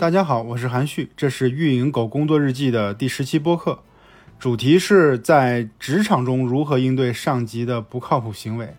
[0.00, 3.80] 大家好，我是韩旭，这是运营狗工作日记的第十期播客，
[4.38, 8.74] 主题是在职场中如何应对上级的不靠谱行为。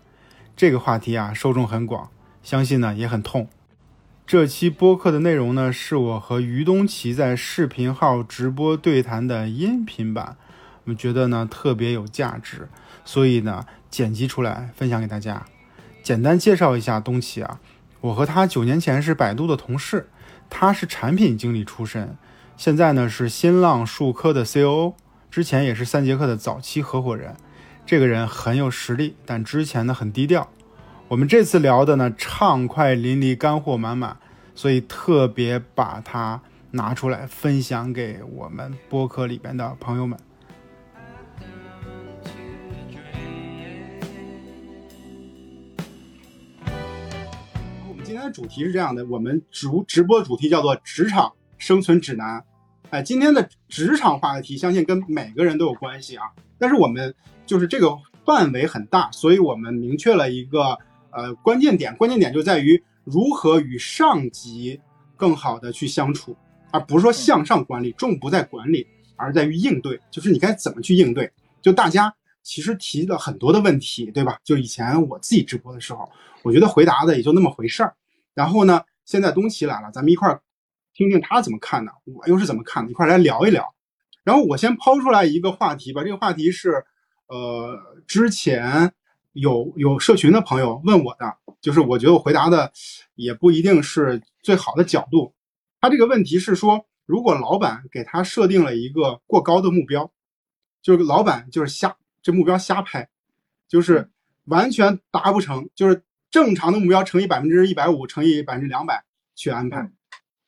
[0.56, 2.08] 这个话题啊，受众很广，
[2.42, 3.46] 相信呢也很痛。
[4.30, 10.36] 这期播客的内容呢，是我和于东奇在视频号直播对谈的音频版，
[10.84, 12.68] 我们觉得呢特别有价值，
[13.04, 15.44] 所以呢剪辑出来分享给大家。
[16.04, 17.58] 简单介绍一下东奇啊，
[18.02, 20.08] 我和他九年前是百度的同事。
[20.48, 22.16] 他是产品经理出身，
[22.56, 24.94] 现在呢是新浪数科的 COO，
[25.28, 27.34] 之前也是三节课的早期合伙人。
[27.84, 30.48] 这个人很有实力，但之前呢很低调。
[31.10, 34.16] 我们这次聊的呢畅快淋漓，干货满满，
[34.54, 40.16] 所以特别把它拿出来分享给我们播客里边的朋友们。
[47.88, 52.44] 我们今天的主题是这样的，我们直直播主题叫做职场生存指南。
[52.90, 56.26] 哎，今天的职场话题，相信跟每个人都有关系啊。
[56.56, 57.12] 但是我们
[57.44, 60.78] 就是这个范围很大，所以我们明确了一个
[61.12, 64.80] 呃关键点，关键点就在于如何与上级
[65.16, 66.36] 更好的去相处，
[66.70, 68.86] 而不是说向上管理，重不在管理，
[69.16, 71.30] 而在于应对，就是你该怎么去应对。
[71.60, 74.38] 就大家其实提了很多的问题，对吧？
[74.42, 76.10] 就以前我自己直播的时候，
[76.42, 77.94] 我觉得回答的也就那么回事儿。
[78.34, 80.40] 然后呢，现在东奇来了，咱们一块儿
[80.94, 83.74] 听听他怎么看的，我又是怎么看的，一块儿来聊一聊。
[84.24, 86.84] 然后我先抛出来一个话题吧，这个话题是，
[87.28, 88.92] 呃，之前
[89.32, 92.72] 有有社群的朋友问我的，就是我觉得我回答的
[93.14, 95.34] 也不一定是最好的角度。
[95.80, 100.10] 他这个问题是说，如果老板给他设定了一个过高的目标，
[100.82, 103.08] 就是老板就是瞎这目标瞎拍，
[103.68, 104.10] 就是
[104.44, 109.04] 完全达不成，就是正常的目标乘以百分之一百五乘以百分之两百
[109.34, 109.90] 去安排，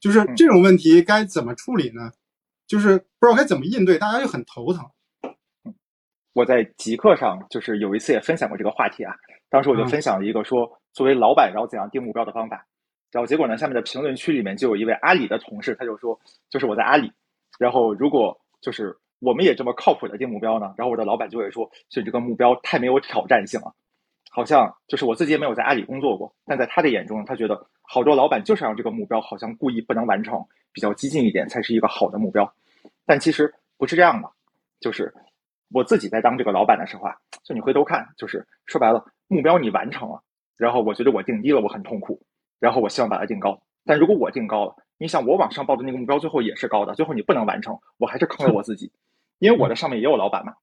[0.01, 2.13] 就是这种问题该怎么处理呢？
[2.67, 4.85] 就是不知道该怎么应对，大家就很头疼。
[6.33, 9.15] 我在极客上就是有一次也分享过这个话题啊，
[9.51, 12.67] 当时我就分享了一个说作为老板然后怎样定目标的方法，
[13.11, 17.13] 然后结果呢，下面的评论区里面就有一位阿里的同事，他就说，就是我在阿里，
[17.59, 23.75] 然后如果就是我们也这么靠谱的定目标呢，然后我的老板就会说，就这个目标太没有挑战性了，
[24.31, 30.43] 好像就是我自己也没有在阿里工作过，但在他的眼中，他觉得好多老板就是让这个目标好像故意不能完成，
[30.73, 32.51] 比较激进一点才是一个好的目标，
[33.05, 34.31] 但其实不是这样的，
[34.81, 35.13] 就是
[35.73, 40.23] 我自己在当这个老板的时候啊，就你回头看，就是说白了，目标你完成了，
[40.57, 42.21] 然后我觉得我定低了，我很痛苦，
[42.59, 48.93] 然后我希望把它定高，但如果我定高了，你想我往上报的那个目标最后也是高的，最后你不能完成，我还是坑了我自己，
[49.39, 50.55] 因为我的上面也有老板嘛，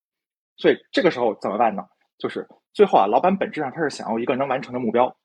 [0.58, 1.86] 所以这个时候怎么办呢？
[2.18, 5.16] 就是最后啊，老板本质上他是想要一个能完成的目标，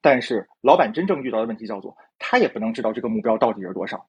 [0.00, 4.06] 但是老板真正遇到的问题叫做他也不能知道这个目标到底是多少，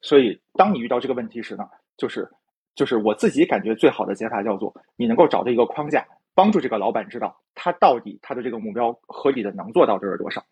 [0.00, 2.28] 所以当你遇到这个问题时呢，就是
[2.74, 10.44] 就是我自己感觉最好的解法叫做你能够找到一个框架，帮助这个老板知道他到底他的这个目标合理的能做到这是多少，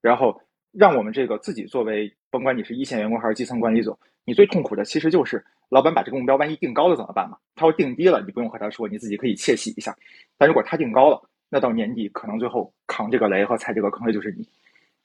[0.00, 0.40] 然后
[0.72, 7.38] 让我们这个自己作为甭管你是一线员工还是基层管理者，你最痛苦的其实就是老板把这个目标万一定高了怎么办嘛？
[7.54, 9.96] 他要定低了，你不用和他说，你自己可以窃喜一下。
[10.36, 14.48] 但如果他定高了，那到年底可能最后扛这个雷和踩这个坑的就是你。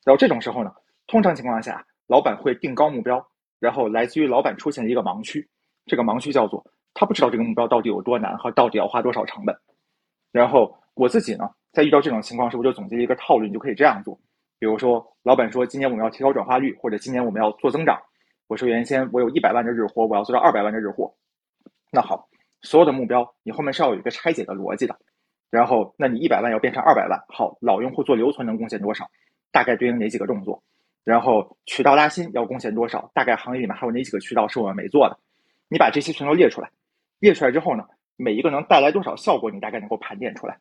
[0.03, 0.73] 然后这种时候呢，
[1.05, 3.25] 通常情况下，老板会定高目标，
[3.59, 5.47] 然后来自于老板出现一个盲区，
[5.87, 9.55] 这个盲区叫做他不知道这个目标到底有多难和到底要花多少成本。
[10.31, 14.19] 然后我自己呢，在遇到这种情况时，我就总结一个套路，你就可以这样做。
[14.59, 17.99] 比如说，老板说今年我们要提高转化率，或者今年我们要做增长。
[18.47, 21.15] 我说原先我有一百万的日活，我要做到二百万的日活。
[21.91, 22.27] 那好，
[22.61, 24.97] 所有的目标你后面是要有一个拆解的逻辑的。
[25.49, 29.09] 然后，那你一百万要变成二百万，好，老用户做留存能贡献多少？
[29.51, 30.61] 大概对应哪几个动作？
[31.03, 33.09] 然后渠道拉新要贡献多少？
[33.13, 35.17] 大概行业里面还有哪几个渠道是我们没做的？
[35.69, 36.69] 你把这些全都列出来，
[37.19, 37.85] 列出来之后呢，
[38.15, 40.57] 每一个能带来多少效果，你大概能够盘点出来。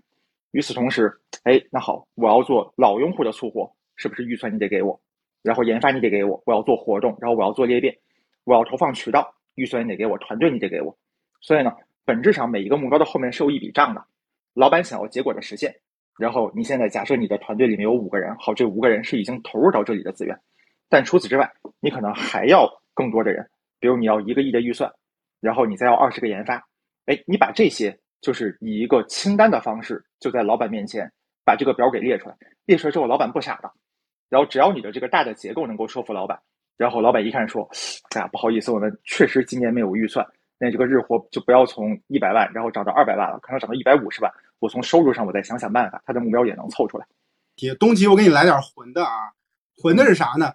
[0.53, 5.00] 与此同时，哎，那好，我要做老用户的促活，是不是预算你得给我？
[5.43, 7.97] 然后研发你得给我，我要做活动，然后我要做裂变，
[8.44, 10.97] 我要投放渠道，预算你得给我，团队你得给我。
[11.41, 11.73] 所以呢，
[12.05, 14.05] 本质上每一个目标的后面是有一笔账的。
[14.55, 15.76] 老板想要结果的实现，
[16.19, 20.41] 然后你现在假设你的团队里面有五个人，好，这五个人是已经投入到这里的资源，
[20.88, 23.49] 但除此之外，你可能还要更多的人，
[23.87, 24.93] 比如你要一个亿的预算，
[25.38, 26.56] 然后你再要二十个研发，
[27.05, 31.09] 哎，你把这些就是以一个清单的方式，就在老板面前
[31.44, 32.35] 把这个表给列出来，
[32.65, 33.71] 列出来之后，老板不傻的，
[34.29, 36.37] 然后只要你的这个大的结构能够说服老板，
[36.77, 37.62] 然后老板一看说
[38.11, 40.27] ：“哎呀，不好意思，我们确实今年没有预算，
[40.59, 44.33] 那这个日活就不要从一百万，然后涨到二百万了，可能涨到一百五十万。
[44.59, 47.06] 我从收入上我再想想办法，他的目标也能凑出来。
[47.55, 49.31] 姐东奇，我给你来点混的啊，
[49.81, 50.53] 混的是啥呢？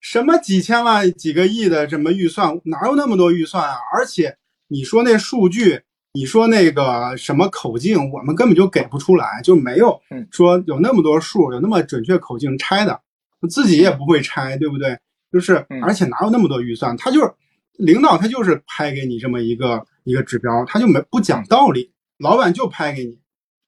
[0.00, 3.76] 什么几千万、几个亿的什么预算，哪有那么多预算啊？
[3.92, 4.36] 而且
[4.68, 5.82] 你说那数据，
[6.12, 13.00] 你说那个什么口径，我们根本就给不出来，就没有嗯说有那么多数，有那么准确口径拆的，
[13.48, 14.98] 自己也不会拆，对不对？
[15.30, 16.96] 就是嗯，而且哪有那么多预算？
[16.96, 17.32] 他就是
[17.78, 23.18] 领导，他就是拍给你这么一个一个指标，他就没不讲道理，老板就拍给你，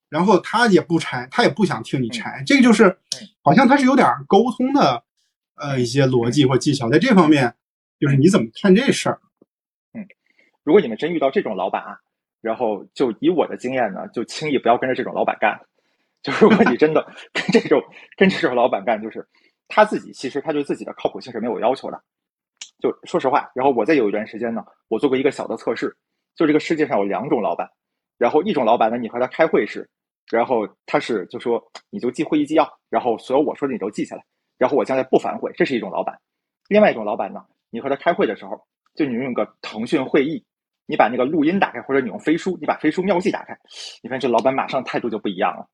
[0.09, 2.97] 然后他也不拆，他也不想听你拆，这个就是
[3.43, 5.05] 好像他是有点沟通的
[5.63, 7.55] 呃一些逻辑或技巧，在这方面，
[7.99, 9.21] 就是你怎么看这事儿？
[9.95, 10.07] 嗯
[10.65, 11.99] 如果你们真遇到这种老板啊，
[12.41, 15.61] 然后就以我的经验呢，就轻易不要跟着这种老板干。
[16.23, 17.83] 就如果你真的跟这种
[18.17, 19.27] 跟这种老板干，就是
[19.67, 22.01] 他自己其实他对自己的靠谱性是没有要求的。
[22.79, 25.97] 就说实话，然后我再有一段时间呢，我做过一个小的测试，
[26.37, 27.69] 就这个世界上有两种老板，
[28.19, 29.89] 然后一种老板呢，你和他开会时，
[30.31, 31.61] 然后他是就说
[31.91, 34.25] 你就记会议纪要，然后所有我说的你都记下来，
[34.59, 36.19] 然后我将来不反悔，这是一种老板。
[36.69, 38.61] 另外一种老板呢，你和他开会的时候，
[38.95, 40.45] 就你用个腾讯会议，
[40.87, 43.59] 你把那个录音打开，或者你用飞书，你把飞书妙记打开，
[44.03, 45.67] 你看这老板马上态度就不一样了，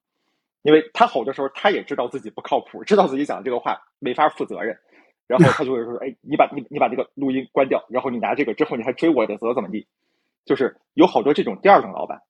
[0.63, 4.77] 因为他吼的时候，他也知道自己不靠谱，知道自己讲的这个话没法负责任，
[5.27, 9.87] 然后他就会说， 哎，你把你你把这个录音关掉，然后你拿这个之后你还追我的责怎么地？
[10.45, 12.21] 就是有好多这种第二种老板，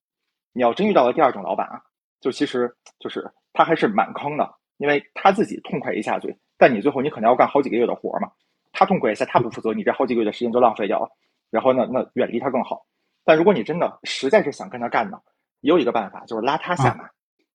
[0.52, 1.80] 你要真遇到了第二种老板啊，
[2.20, 8.32] 就其实就是他还是蛮坑的，因为他自己痛快一下嘴，但你最后你可能要干好几个月的活嘛，
[8.72, 11.10] 他痛快一下他不负责，你这好几个月的时间就浪费掉了。
[11.50, 12.86] 然后呢，那远离他更好。
[13.24, 15.20] 但如果你真的实在是想跟他干呢，
[15.60, 17.08] 也有一个办法，就是拉他下马。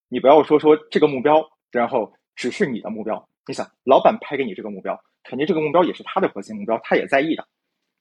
[0.10, 3.28] 你不要说说这个目标，然后只是你的目标。
[3.48, 7.46] 你想，老板拍给你这个目标，肯定这个目标也是他的核心目标，他也在意的。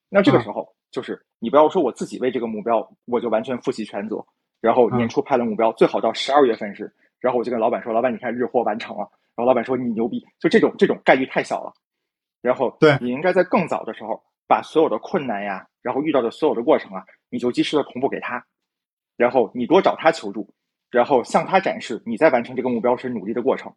[0.08, 4.24] 那这个时候，就是你不要说我自己为这个目标，我就完全负起全责。
[4.60, 11.72] 然后年初拍了目标，最好到十二月份时，然后我就跟老板说：“老板，你看日货完成了。”然后老板说：“你牛逼。”就这种这种概率太小了。
[12.42, 18.44] 然后对你应该在更早的时候，把所有的困难呀，然后遇到的所有的过程啊，你就及时的同步给他，
[19.16, 20.52] 然后你多找他求助，
[20.90, 23.72] 然后向他展示你在完成这个目标时努力的过程。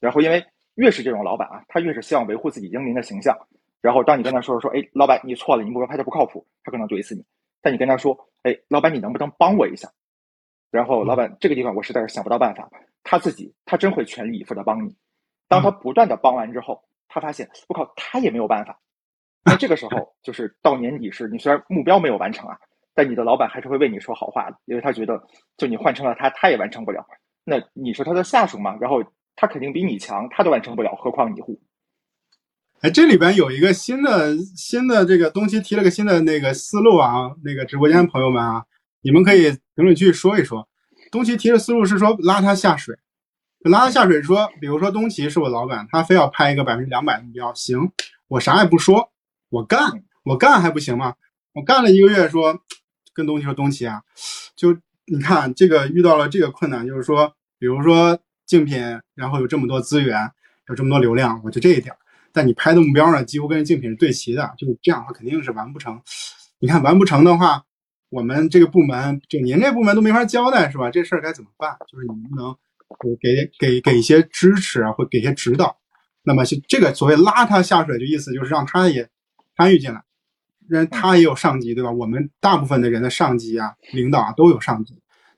[0.00, 0.42] 然后因为
[0.76, 3.36] 越是这种老板啊，他越是希望维护自己英明的形象。
[3.82, 7.22] 然后当你跟他说说，哎，老板你错了，你目标拍的不靠谱，他可能怼死你。
[7.60, 9.88] 但你跟他说，哎，老板你能不能帮我一下？
[10.70, 12.68] 然后老板这个地方我实在是想不到办法，
[13.02, 14.96] 他自己他真会全力以赴的帮你。
[15.48, 18.80] 当他不断的帮完之后，他发现我靠，他也没有办法。
[19.44, 22.58] 那这个时 候就是到年底时，你虽然目标没有完成啊，
[22.94, 25.22] 但你的老板还是会为你说好话的，因为他觉得
[25.56, 27.06] 就你换成了他，他也完成不了。
[27.44, 28.76] 那你是他的下属嘛？
[28.80, 29.04] 然后
[29.36, 31.60] 他肯定比你强，他都完成不了，何况你乎？
[32.80, 38.64] 哎，这里边有一个新的新的这个东西，提了个新的那个思路啊，那个直播间的朋友们啊，
[39.02, 40.68] 你们可以评论区说一说。
[41.12, 42.96] 东奇提的思路是说拉他下水，
[43.60, 47.92] 拉他下水说，比如说东奇是我老板，他非要拍一个百分之两百的目标，行，
[48.26, 49.12] 我啥也不说，
[49.50, 51.14] 我干，我干还不行吗？
[51.52, 52.60] 我干了一个月，说
[53.14, 54.02] 跟东奇说，东奇啊，
[54.56, 58.80] 就你看这个遇到了这个困难，就是说，比如说竞品，
[59.14, 60.32] 然后有这么多资源，
[60.68, 61.94] 有这么多流量，我就这一点。
[62.32, 66.02] 但你拍的目标呢，几乎跟竞品是对齐的，就这样的话肯定是完不成。
[66.58, 67.62] 你看完不成的话，
[68.08, 70.90] 我们这个部门就您这部门都没法交代，是吧？
[70.90, 71.76] 这事儿该怎么办？
[71.90, 72.56] 就是你能不能
[73.20, 75.76] 给给给一些支持啊，或给一些指导？
[76.22, 79.08] 那么就这个所谓拉他下水，就意思就是让他也
[79.56, 80.02] 参与进来，
[80.68, 81.90] 让他也有上级，对吧？
[81.90, 84.94] 我们大部分的人的上级啊、领导啊都有上级，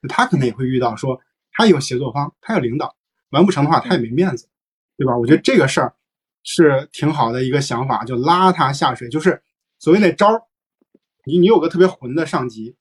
[0.09, 1.21] 他可能也会遇到说
[1.53, 2.95] 他有协作方，他有领导，
[3.31, 4.49] 完不成的话他也没面子，
[4.97, 5.17] 对吧？
[5.17, 5.95] 我觉得这个事儿。
[6.45, 9.43] 是挺好的一个想法，就拉他下水，就是
[9.79, 10.43] 所谓那招儿。
[11.29, 12.75] 你你有个特别混的上级，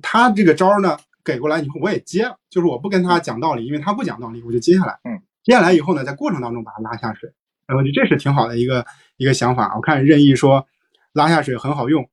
[0.00, 4.98] 他这个招儿呢给过来以后，我也接了，就是我不跟他讲道理，因为他不讲道理，我就接下来。
[5.04, 7.30] 嗯，接下来以后呢，在过程当中把他拉下水，
[7.66, 8.86] 然后就这是挺好的一个
[9.18, 9.74] 一个想法。
[9.76, 10.66] 我看任意说
[11.12, 12.08] 拉下水很好用，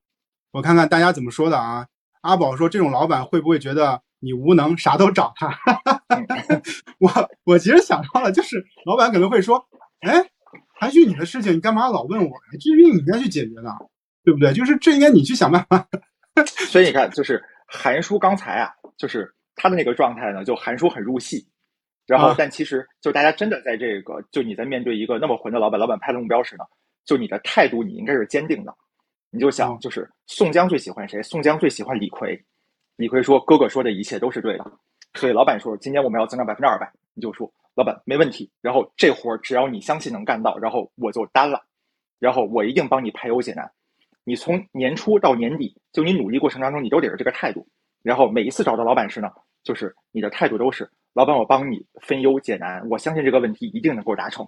[0.50, 1.86] 我看看大家怎么说的啊？
[2.20, 5.58] 阿宝说这种老板会不会觉得你无能，啥都找他？
[7.00, 7.10] 我
[7.44, 9.66] 我其实想到了，就是老板可能会说，
[10.00, 10.28] 哎。
[10.74, 12.42] 韩旭你的事情，你干嘛老问我呀？
[12.54, 13.70] 这是你应该去解决的，
[14.24, 14.52] 对不对？
[14.52, 15.86] 就是这应该你去想办法。
[16.70, 21.46] 所以你看，就是韩叔刚才啊，就是他的那个状态呢，就韩叔很入戏，
[22.06, 26.64] 然后、啊但其实就大家真的在这个，就你在面对一个那么混的老板，老板拍的目标时呢，
[27.04, 28.74] 就你的态度你应该是坚定的。
[29.30, 31.22] 你就想哦，就是宋江最喜欢谁？
[31.22, 32.38] 宋江最喜欢李逵。
[32.96, 34.72] 李逵说：“哥哥说的一切都是对的。”
[35.14, 37.52] 所以老板说：“今年我们要增长百分之二百。”你就说。
[37.74, 41.64] 老板没问题，然后这活儿只要你相信能干到，然后我就担了。
[42.18, 43.72] 然后我一定帮你排忧解难。
[44.24, 47.66] 你从年初到年底，就你努力过程当中，你都得是这个态度。
[48.02, 49.30] 然后每一次找到老板时呢，
[49.62, 54.46] 就是你的态度都是老板，我帮你分忧解难，我相信这个问题一定能够达成。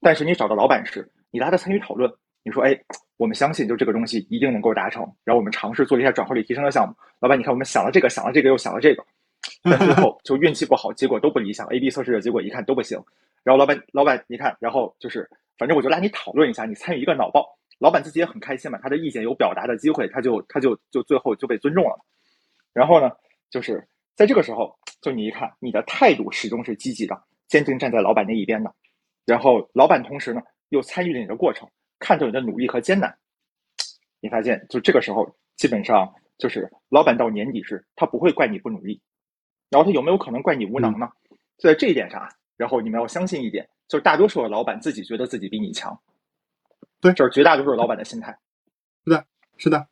[0.00, 2.12] 但是你找到老板时，你拉他参与讨论，
[2.44, 2.78] 你说，哎，
[3.16, 6.94] 我们相信就这个东西一定能够达成，然后我们尝试做了一下转化率提升的项目。
[7.20, 9.04] 老板，你看我们想了这个，想了这个，又想了这个，
[9.64, 11.66] 但最后就运气不好，结果都不理想。
[11.68, 12.96] A B 测试的结果一看都不行。
[13.42, 15.28] 然后老板，老板，你看，然后就是
[15.58, 17.57] 反正我就拉你讨论一下，你参与一个脑爆。
[17.78, 21.98] 老板自己也很开心嘛，他的意见有表达的机会，他就他就就最后就被尊重了。
[22.72, 23.10] 然后呢，
[23.50, 28.74] 就是在这个时候，就你一看，你的态度始终是积极的，坚定站在老板那一边的。
[29.24, 31.68] 然后老板同时呢又参与了你的过程，
[31.98, 33.16] 看到你的努力和艰难。
[34.20, 39.00] 你发现，就这个时候，基本上就是老板到年底时，他不会怪你不努力，
[39.70, 41.08] 然后他有没有可能怪你无能呢？
[41.58, 45.96] 就在这一点上，然后你们要相信一点，就是大多数的老板自己觉得自己比你强。
[47.00, 48.38] 对，这是绝大多数老板的心态。
[49.04, 49.24] 是的，
[49.56, 49.86] 是的，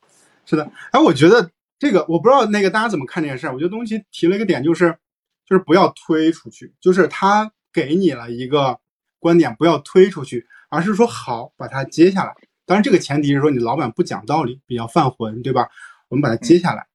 [0.45, 0.71] 是的。
[0.91, 3.53] 哎，我觉得这个我不知道那个大家怎么看这件事儿。
[3.53, 4.97] 我觉得东西提了一个点，就是
[5.45, 8.79] 就是不要推出去，就是他给你了一个
[9.19, 12.35] 观点，不要推出去，而是说好把它接下来。
[12.65, 15.69] 当然，这个前提是说你老板不讲道理，比较犯浑，对吧？
[16.09, 16.87] 我们把它接下来。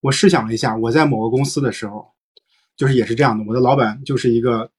[0.00, 2.12] 我试想了一下，我在某个公司的时候，
[2.76, 4.70] 就是也是这样的，我的老板就是一个。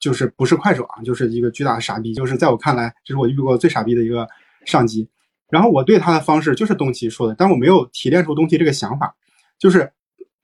[0.00, 2.14] 就是不是快手啊，就是一个巨大的傻逼。
[2.14, 4.26] 就是在我看来，这是我遇过最傻逼的一个
[4.64, 5.08] 上级。
[5.50, 9.14] 然后我对他的方式就是东奇说的，但我没有提炼出东奇这个想法。
[9.58, 9.92] 就是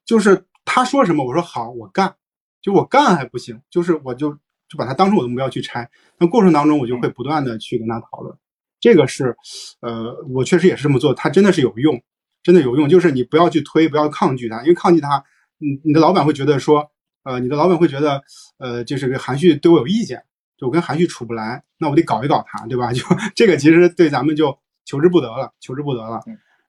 [0.05, 2.15] 就是他说什么，我说好，我干。
[2.61, 4.31] 就我干还不行，就是我就
[4.69, 5.89] 就把它当成我的目标去拆。
[6.19, 8.37] 那过程当中，我就会不断的去跟他讨论。
[8.79, 9.35] 这个是
[9.81, 11.99] 呃，我确实也是这么做，他真的是有用，
[12.43, 12.89] 真的有用。
[12.89, 15.25] 就是你不要去推，不要抗拒他，因为抗拒他，
[15.59, 16.91] 你你的老板会觉得说。
[17.27, 18.23] 呃，你的老板会觉得，
[18.59, 20.23] 呃，就是个韩旭对我有意见，
[20.57, 22.93] 就我跟韩旭处不来，那我得搞一搞他，对吧？
[22.95, 23.03] 就
[23.35, 26.23] 这个其实对咱们就求之不得了，求之不得了。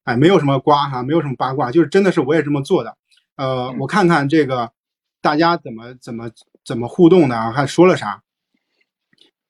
[0.04, 2.98] 哎，没有什么瓜哈，没有什么八卦，就是真的是我也这么做的。
[3.36, 4.72] 呃，我看看这个
[5.22, 6.32] 大家怎么怎么
[6.66, 8.24] 怎么互动的啊，还说了啥？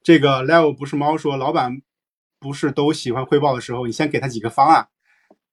[0.03, 1.81] 这个 level 不是猫说，老板
[2.39, 4.87] 不是都喜欢汇报的时候，你先给他几个方案，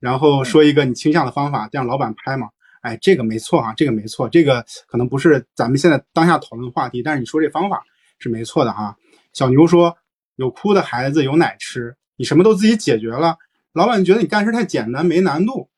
[0.01, 2.49] 然后说一个你倾向的方法，这样老板拍嘛。
[2.85, 7.83] 哎，这个没错啊，这个没错，这个可能不是咱们现在当下讨论的话题，但是你说这方法
[8.19, 8.95] 是没错的哈。
[9.33, 9.97] 小牛说
[10.37, 13.39] 有哭的孩子有奶吃，你什么都自己解决了，
[13.73, 15.71] 老板觉得你干事太简单没难度，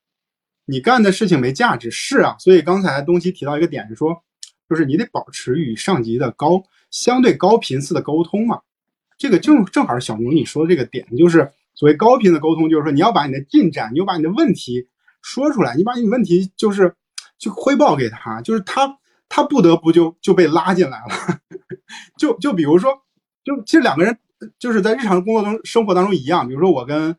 [0.65, 1.89] 你干的事情没价值。
[1.89, 4.13] 是啊，所以刚才东西提到一个点是说，
[4.69, 6.61] 就是你得保持与上级的高
[6.91, 8.59] 相对高频次的沟通嘛。
[9.17, 14.89] 这个正正好是小牛你说的这个点，就是所谓高频的沟通，就是说你要把你的进展，你要把你的问题。
[15.27, 16.95] 说出来，你把你问题就是
[17.37, 21.39] 就汇报给他，就是他他不得不就就被拉进来了。
[22.17, 22.93] 就就比如说，
[23.43, 24.17] 就其实两个人
[24.57, 26.47] 就是在日常工作中生活当中一样。
[26.47, 27.13] 比如说我跟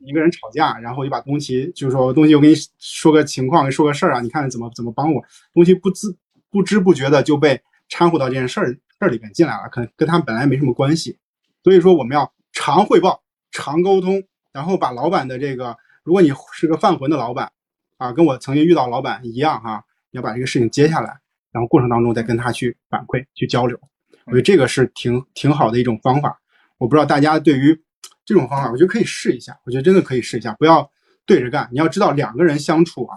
[0.00, 5.24] 一个人吵架，然后就把东西就是说东西我给你说个情况，说个事儿啊，你看怎么怎么帮我。
[5.54, 6.14] 东西不知
[6.50, 11.16] 不知不觉的就被掺和到这件事儿事儿里边进来了，可能跟他们本来没什么关系。
[11.62, 15.78] 所以说我们要常汇报、常沟通，然后把老板的这个。
[16.04, 17.50] 如果你是个犯浑的老板，
[17.96, 21.18] 啊，跟我曾经遇到老板一样哈，你要把这个事情接下来，
[21.50, 23.78] 然后过程当中再跟他去反馈、去交流，
[24.26, 26.40] 我觉得这个是挺挺好的一种方法。
[26.76, 27.82] 我不知道大家对于
[28.24, 29.58] 这种方法，我觉得可以试一下。
[29.64, 30.90] 我觉得真的可以试一下，不要
[31.24, 31.68] 对着干。
[31.72, 33.16] 你要知道，两个人相处啊，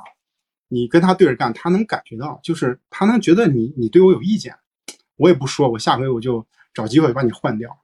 [0.70, 4.56] 你跟他对着干，他能感觉到，就是他能觉得你你对我有意见，
[5.18, 7.78] 我也不说，我下回我就找机会把你换掉。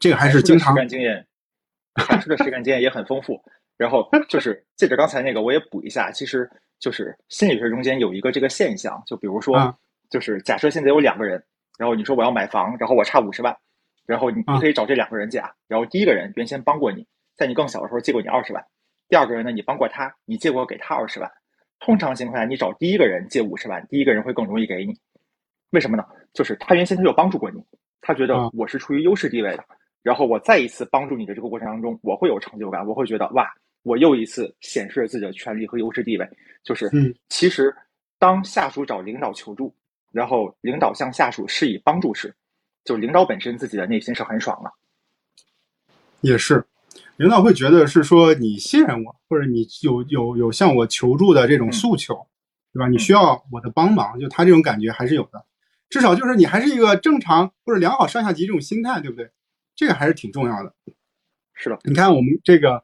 [0.00, 1.26] 这个还是经常实干经验，
[2.20, 3.40] 实战经验也很丰富。
[3.82, 6.48] 然后 就是借着刚才那个，我也补一下，其实
[6.78, 9.56] 就是心理学中间有一个这个现象，就比如说，
[10.08, 11.42] 就是假设现在有两个人，
[11.76, 13.56] 然后你说我要买房，然后我差五十万，
[14.06, 18.64] 然后你你可以找这两个人借，然后第一个人原先帮过你，在你更小的时候借过你二十万，
[19.08, 21.28] 第二个人呢，你帮过他，你借过给他二十万，
[21.80, 24.96] 通常情况下，你找第一个人借五十万，第一个人会更容易给你，
[25.70, 26.04] 为什么呢？
[26.32, 27.60] 就是他原先他就帮助过你，
[28.00, 29.64] 他觉得我是处于优势地位的，
[30.02, 33.50] 然后我再一次帮助你的这个过程当中，我会有成就感，我会觉得哇。
[33.82, 36.28] 我又一次显示了自己的权利和优势地位，
[36.62, 37.74] 就是，嗯，其实
[38.18, 39.74] 当下属找领导求助，
[40.12, 42.32] 然后领导向下属施以帮助时，
[42.84, 44.72] 就领导本身自己的内心是很爽的。
[46.20, 46.64] 也是，
[47.16, 52.14] 领导会觉得是说你信任我，或者你有有有向我求助的这种诉求，
[52.72, 52.86] 对吧？
[52.86, 55.44] 你需要我的帮忙，就他这种感觉还是有的，
[55.90, 59.28] 至少就是你还是一个正常或者良好上下级这种心态，对不对？
[59.74, 60.72] 这个还是挺重要的。
[61.54, 62.80] 是的，你看我们这个。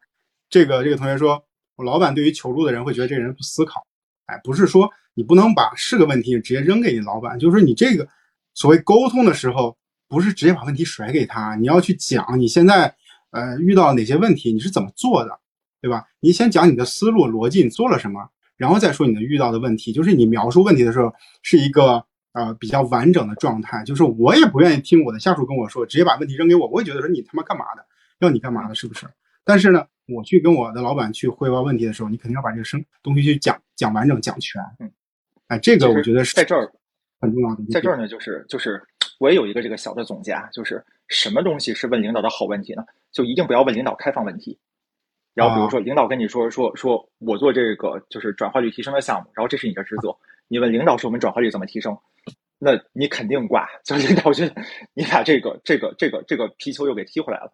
[0.51, 1.45] 这个这个同学说，
[1.77, 3.87] 我老板对于求助的人会觉得这个人不思考，
[4.27, 8.09] 哎，不是说你不能把是个问题直接扔给你老板，就是说你这个
[8.55, 9.77] 所谓沟通的时候，
[10.09, 12.95] 不是直接把问题甩给他，你要去讲你现在
[13.31, 15.39] 呃遇到哪些问题，你是怎么做的，
[15.81, 16.05] 对吧？
[16.21, 19.93] 你先讲你的思路逻辑，你做了什么，然后再说你的遇到的问题。
[19.93, 21.13] 就是你描述问题的时候
[21.43, 22.03] 是一个
[22.33, 23.85] 呃比较完整的状态。
[23.85, 27.85] 就是我也不愿意听我的下属跟我说，直接把问题扔给我，我也觉得说你他妈干嘛的，
[28.21, 29.07] 要你干嘛的，是不是？
[29.45, 34.61] 但是呢，我去跟我的老板去汇报问题的时候，你肯定要把这个生东西去讲讲完整、讲全。
[34.79, 34.91] 嗯，
[35.49, 36.73] 哎，这个我觉得是在这儿
[37.21, 37.63] 很重要的。
[37.71, 38.83] 在这儿呢，就是就是
[39.19, 42.85] 我也有一个这个小的总结啊，就是什么东西是问领导的好问题呢？
[43.13, 44.59] 就一定不要问领导开放问题。
[45.35, 50.09] 然后比如说领导跟你说说说我做这个就是转化率提升的项目，然后这是你的职责，
[50.49, 51.97] 你问领导说我们转化率怎么提升，
[52.59, 54.63] 那你肯定挂，就领导觉得
[54.95, 57.53] 你把这个这个这个这个皮球又给踢回来了。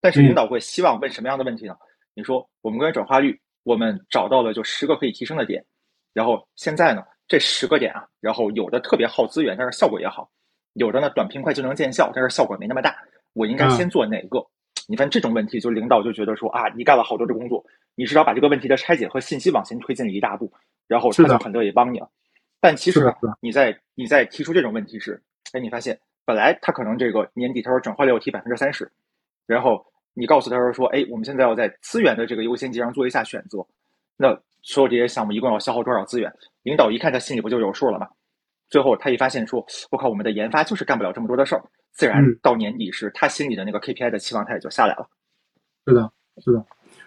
[0.00, 1.74] 但是领导会希望问什么样的问题呢？
[2.14, 5.64] 你说我们关于转化率，我们找到了就十个可以提升的点，
[6.12, 10.24] 然后现在呢这十个点啊，然后有的特别耗资源，但是效果也好；
[10.74, 12.96] 有的呢短平快就能见效，但是效果没那么大。
[13.32, 14.44] 我应该先做哪个？
[14.86, 17.64] 你看这种问题，就领导就觉得说啊，你干了好多的工作，
[17.96, 20.52] 你至少把这个问题的拆解和信息往前推进了一大步，
[20.86, 22.08] 然后他就很乐意帮你了。
[22.60, 25.20] 但其实你在你在提出这种问题时，
[25.52, 28.90] 哎，你发现本来他可能这个年底他说转化率要提百分之三十，
[29.46, 33.58] 然后你告诉他说说，哎，我们现在要在资源的这个优先级上做一下选择，
[34.16, 34.28] 那
[34.62, 36.32] 所有这些项目一共要消耗多少资源？
[36.62, 38.08] 领导一看他心里不就有数了吗？
[38.70, 45.06] 最后他一发现说，我靠，我们的研发就是干不了这么多的事儿，自然嗯到年底时他心里的那个 KPI 的期望他也就下来了。
[45.86, 46.10] 是的，
[46.42, 46.64] 是的，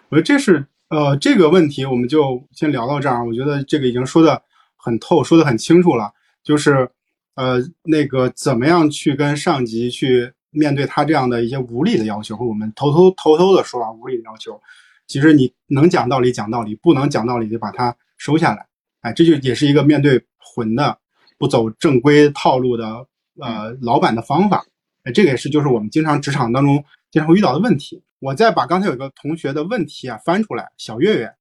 [0.08, 3.26] 我觉得这是呃这个问题，我们就先聊到这儿。
[3.26, 4.40] 我觉得这个已经说的
[4.76, 6.12] 很透，说的很清楚了，
[6.44, 6.88] 就是
[7.34, 14.60] 呃那个怎么样去跟上级去面对他这样的一些无理的要求，或者我们偷偷偷偷的说啊无理的要求，
[15.06, 18.66] 其实你能讲道理讲道理，不能讲道理就把它收下来。
[19.00, 20.98] 哎，这就也是一个面对混的、
[21.38, 23.06] 不走正规套路的
[23.40, 24.66] 呃老板的方法。
[25.04, 28.02] 哎，这个也是就是我们经常职场当中经常会遇到的问题。
[28.18, 31.34] 我再把刚才有个同学的问题啊翻出来，小月月，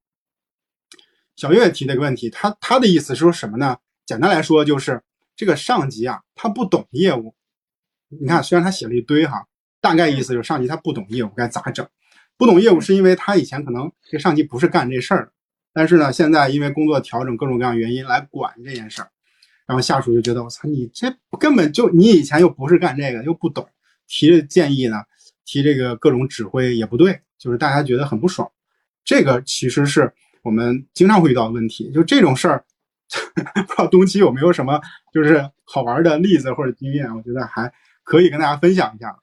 [1.35, 3.77] 小月月提的一个问题，他他的意思是说什么呢？
[4.05, 5.01] 简单来说就是
[5.35, 7.33] 这个上级啊，他不懂业务。
[8.09, 9.45] 你看，虽然他写了一堆哈，
[9.81, 11.87] 大概意思就是上级他不懂业务该咋整？
[12.37, 15.31] 不懂业务是因为他以前可能这上级不是干这事儿，
[15.73, 19.09] 但是呢，现在因为工作调整各种各样原因来管这件事儿，
[19.65, 23.67] 然后下属就觉得我操，你这根本就你以前又不是干这个，又不懂，
[24.07, 24.97] 提这建议呢，
[25.45, 28.49] 提这个各种指挥也不对，就是大家觉得很不爽。
[29.03, 32.63] 这个其实是我们经常会遇到的问题，就这种事儿，
[33.67, 34.79] 不知道东七有没有什么
[35.11, 37.73] 就是好玩的例子或者经验，我觉得还
[38.07, 39.13] 可以跟大家分享一下。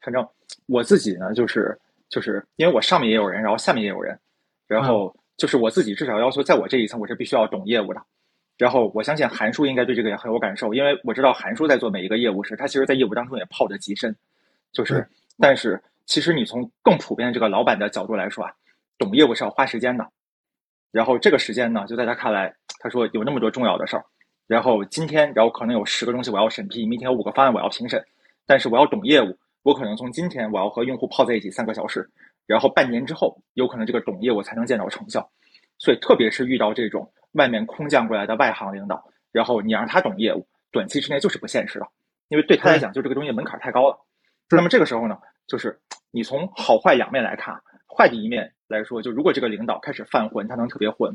[0.00, 0.24] 反正
[0.66, 1.76] 我自己呢，就是
[2.08, 4.16] 就是因为我上面也有人，然后下面也有人，
[4.68, 8.00] 然后就是我自己至少要求在我这一层我是必须要懂业务的。
[8.56, 14.14] 然后我相信韩叔应该对这个也很有感受，因为我知道韩叔在做每一个业务时，他其实在业务当中也泡得极深。
[14.72, 15.06] 就是对，
[15.40, 18.52] 但是其实你从更普遍的这个老板的角度来说啊，
[18.96, 20.08] 懂业务是要花时间的。
[20.92, 24.04] 然后这个时间呢，就在他看来，他说有那么多重要的事儿，
[24.46, 28.04] 然后今天，然后可能有十个东西我要审批，明天有五个方案我要评审，
[28.46, 32.08] 但是我要懂业务，我可能从今天我要和用户泡在一起三个小时，
[32.46, 35.28] 然后半年之后，有可能这个懂业务才能见到成效。
[35.78, 41.86] 所以，特别是遇到这种外面空降过来的外行领导，然后你让他懂业务，短期之内就是不现实的，
[42.28, 43.98] 因为对他来讲，就这个东西门槛太高了。
[44.48, 45.78] 那么这个时候呢，就是
[46.12, 51.12] 你从好坏两面来看，坏的一面来说，就如果这个领导开始犯浑，他能特别混；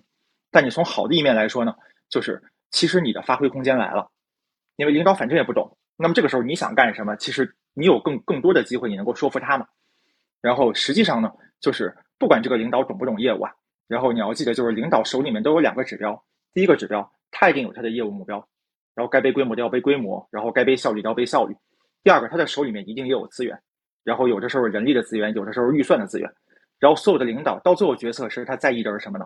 [0.51, 1.73] 但你从好的一面来说呢，
[2.09, 4.09] 就是其实你的发挥空间来了，
[4.77, 5.77] 因为领导反正也不懂。
[5.97, 9.67] 那么这个时候你想干什么，其实你有更更多的机会，你能够说服他嘛。
[10.41, 13.51] 然后实际上呢，就是不管这个领导懂不懂业务啊，
[13.87, 18.47] 然后你要记得，就是领导手里面都有两个指标，第一个指标他一定有他的业务目标，
[18.95, 21.55] 然后该背规模的要背规模，然后该背效率的要背效率。
[22.03, 23.59] 第二个，他的手里面一定也有资源，
[24.03, 26.31] 然后有的时候人力的资源，有的时候预算的资源。
[26.79, 29.25] 然后所有的领导到最后决策时，他在意的是什么呢？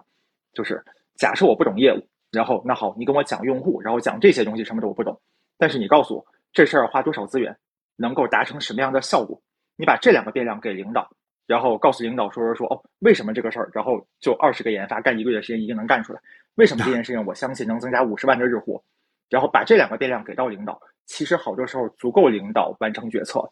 [0.51, 0.83] 就是
[1.15, 5.19] 假设我不懂业务，然后那好，你跟我讲用户，然后讲这些东西什么的我不懂，
[5.57, 7.55] 但是你告诉我这事儿花多少资源，
[7.95, 9.41] 能够达成什么样的效果，
[9.77, 11.09] 你把这两个变量给领导，
[11.47, 16.19] 然后告诉领导说说说哦，为什么这个事儿，然后就二十个研发干一个月时间一定能干出来，
[16.55, 18.83] 为什么这件事情我相信能增加五十万的日活，
[19.29, 23.49] 然后把这两个变量给到领导，其实好多时候足够领导完成决策。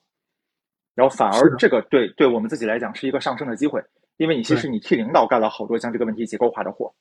[0.96, 3.84] 然后反而这个对对我们自己来讲是一个上升的机会，
[4.18, 6.94] 因为你其实你替领导干了好多将这个问题结构化的活。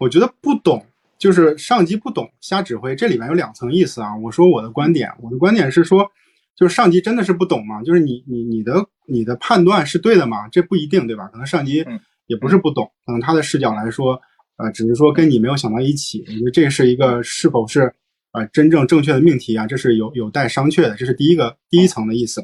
[0.00, 0.84] 我觉得不懂
[1.18, 4.16] 就是上级不懂瞎指挥，这里面有两层意思啊。
[4.16, 6.10] 我说我的观点，我的观点是说，
[6.56, 7.82] 就是上级真的是不懂吗？
[7.82, 10.48] 就是你你你的你的判断是对的吗？
[10.48, 11.26] 这不一定，对吧？
[11.26, 14.18] 可能上级嗯也不是不懂，可能他的视角来说，
[14.56, 16.24] 呃，只是说跟你没有想到一起。
[16.26, 17.92] 我觉得这是一个是否是
[18.32, 22.42] 呃真正正确的命题啊，这是有有待商榷的，这是第一个第一层的意思。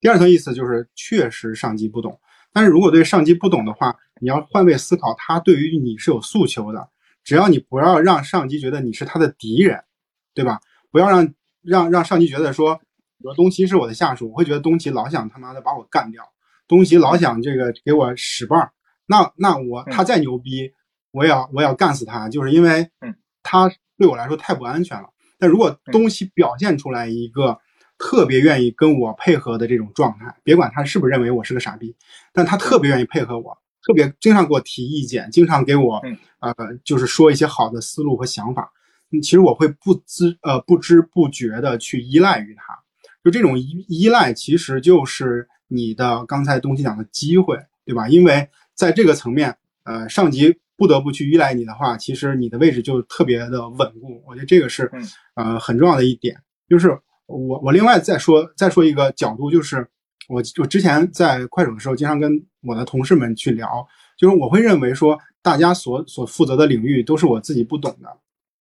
[0.00, 2.20] 第二层意思就是确实上级不懂，
[2.52, 6.88] 但是如果对上级不懂的话，你要换位思考，他对于你是有诉求的，
[7.28, 9.84] 只要你不要让上级觉得你是他的敌人，
[10.32, 10.60] 对吧？
[10.90, 12.76] 不要让让让上级觉得说，
[13.18, 16.24] 比如东奇是我的下属，我会觉得东奇老想他妈的把我干掉，
[16.66, 18.72] 东奇老想这个给我使绊儿，
[19.04, 20.72] 那那我他再牛逼，
[21.10, 25.10] 我也要我也要干死他，就是因为嗯他对我来说太不安全了。
[25.38, 27.58] 但如果东西表现出来一个
[27.98, 31.94] 特别愿意跟我配合的这种状态，别管他是不是认为我是个傻逼，
[32.32, 38.70] 但他特别愿意配合我，特别经常给我提意见，经常给我嗯呃就是说一些好的思路和想法。
[39.10, 42.78] 嗯其实我会不知呃不知不觉的去依赖于他，
[43.24, 48.06] 就这种依依赖其实就是你的刚才东西讲的机会，对吧？
[48.06, 54.22] 因为在这个层面，呃，上级不得不去依赖你的话，其实你的位置就特别的稳固。
[54.26, 56.36] 我觉得这个是嗯呃很重要的一点。
[56.68, 56.90] 就是
[57.24, 59.88] 我我另外再说再说一个角度，就是
[60.28, 62.30] 我我之前在快手的时候，经常跟
[62.62, 63.84] 我的同事们去聊，
[64.16, 68.08] 就是我会认为说大家所所负责的领域都是我自己不懂的，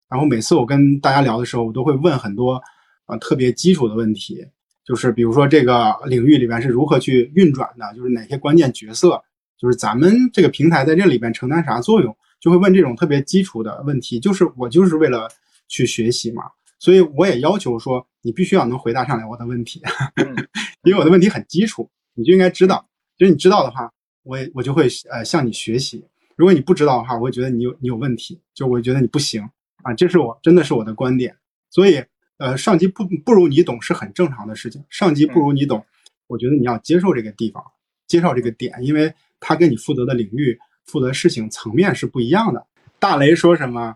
[0.10, 2.62] 然后每次我跟大家聊的时候，我都会问很多
[3.08, 4.48] 呃特别基础的问题，
[4.86, 9.22] 就是比如说这个领域里边是如何去运转的，就是哪些关键角色，
[9.60, 14.20] 就是咱们这个平台在这里边承担啥作用，就会问这种特别基础的问题。
[14.20, 15.28] 就是我就是为了
[15.68, 16.44] 去学习嘛，
[16.80, 19.82] 所以我也要求说你必须要能回答上来我的问题，
[20.16, 20.36] 嗯
[20.84, 22.88] 因为我的问题很基础，你就应该知道。
[23.18, 23.92] 就是你知道的话，
[24.24, 26.06] 我也我就会呃向你学习。
[26.36, 29.42] 如果你不知道的话，我会觉得你有你有问题，就我觉得你不行
[29.84, 31.36] 啊，这是我真的是我的观点。
[31.72, 32.04] 所以
[32.38, 35.84] 呃，上级不不如你懂是很正常的事情，上级不如你懂，
[36.28, 37.64] 我觉得你要接受这个地方，
[38.06, 42.66] 接受这个点，因为他跟你负责的领域、负责事情层面是不一样的。
[43.00, 43.96] 大雷说什么？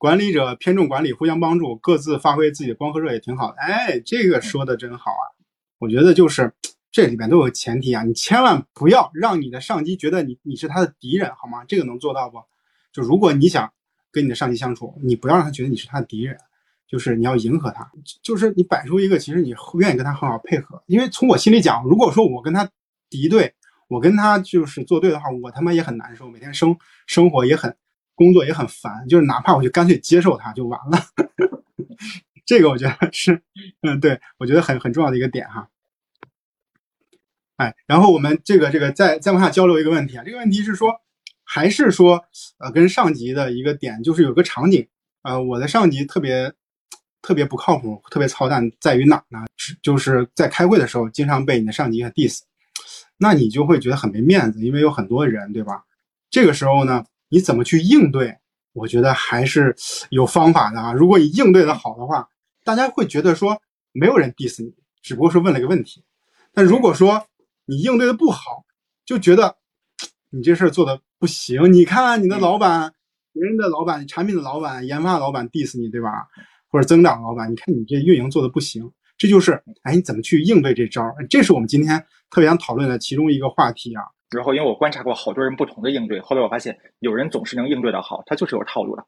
[0.00, 3.58] 管理者偏重管理，互相帮助，各自发挥自己的光和热也挺好的。
[3.58, 5.28] 哎，这个说的真好啊！
[5.78, 6.50] 我觉得就是
[6.90, 11.66] 这里边都有个前提啊，你千万不要让你的上级觉得你你是他的敌人，好吗？
[11.68, 12.38] 这个能做到不？
[12.94, 13.70] 就如果你想
[14.10, 16.34] 跟你的上级相处，你不要让他觉得你是他的敌人，
[16.88, 20.82] 就是你要迎合他，就是你摆出一个其实你愿意跟他很好配合。
[20.86, 22.66] 因为从我心里讲，如果说我跟他
[23.10, 23.52] 敌对，
[23.86, 26.74] 我跟他就是作对的话，我他妈也很难受，每天生
[27.06, 27.76] 生活也很
[28.20, 31.02] 工作也很烦，就是哪怕我就干脆接受他就完了。
[32.44, 33.42] 这个我觉得是，
[33.80, 35.70] 嗯，对我觉得很很重要的一个点哈。
[37.56, 41.00] 哎，然后我们这个这个再再往下交流一个问题啊，这个问题是说，
[41.44, 42.22] 还是说
[42.58, 44.86] 呃跟上级的一个点，就是有个场景，
[45.22, 46.52] 呃，我的上级特别
[47.22, 49.46] 特别不靠谱，特别操蛋，在于哪呢？
[49.80, 52.40] 就是在开会的时候，经常被你的上级给 diss，
[53.16, 55.84] 那你就会觉得很没面子，因为有很多人，对吧？
[56.30, 58.36] 这个时候呢，你怎么去应对？
[58.72, 59.74] 我觉得还是
[60.10, 60.92] 有方法的啊。
[60.92, 62.28] 如果你应对的好的话，
[62.62, 63.60] 大家会觉得说
[63.92, 66.04] 没有人 diss 你，只不过是问了个问题。
[66.52, 67.26] 但如果说
[67.64, 68.64] 你应对的不好，
[69.04, 69.56] 就觉得
[70.30, 71.72] 你这事儿做的不行。
[71.72, 72.92] 你看你的老板、
[73.32, 76.08] 别人的老板、产品的老板、研发的老板 diss 你，对吧？
[76.68, 78.88] 或者增长老板，你看你这运营做的不行，
[79.18, 81.14] 这就是哎，你怎么去应对这招儿？
[81.28, 81.98] 这是我们今天
[82.30, 84.02] 特别想讨论的其中一个话题啊。
[84.30, 89.04] 然后因为我观察过好多人不同的应对，后来我发现有人总是能应对的好，他就是有套路的。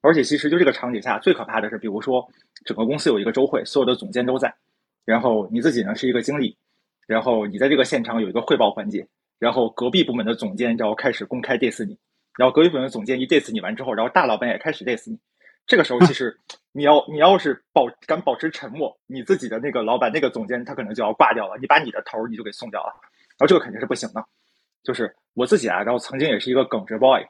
[0.00, 2.28] 而且其实就这个场景下，最可怕的是，比如说
[2.64, 4.52] 整个公司有一个周会，所有的总监都在，
[5.04, 6.56] 然后你自己呢是一个经理，
[7.06, 9.06] 然后你在这个现场有一个汇报环节，
[9.38, 11.96] 然后隔壁部门的总监然后开始公开 diss 你，
[12.36, 15.18] 然后隔壁部门的总监一 diss 你完之后，然后大老板也开始 diss 你，
[15.66, 16.36] 这个时候其实
[16.72, 22.92] 你要你要是保敢保持沉默，你自己的那个老板那个总监他可能就要挂掉了，你把你的头儿你就给送掉了，
[23.38, 24.24] 然后这个肯定是不行的。
[24.82, 27.22] 就是我自己啊，然后曾经也是一个耿直 boy，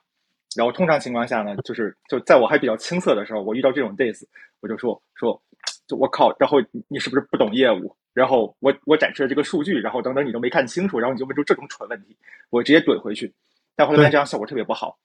[0.57, 4.23] 然后通常情况下呢，就是就在我还比较青涩的时候，我遇到这种 days，
[4.61, 5.41] 我就说说，
[5.87, 7.95] 就我靠，然后你你是不是不懂业务？
[8.13, 12.17] 然后我我展示了这个数据，然后等等你都没看清楚，然后你就问出这种蠢问题，
[12.51, 13.33] 我直接怼回去。
[13.75, 14.99] 但后来发现这样效果特别不好。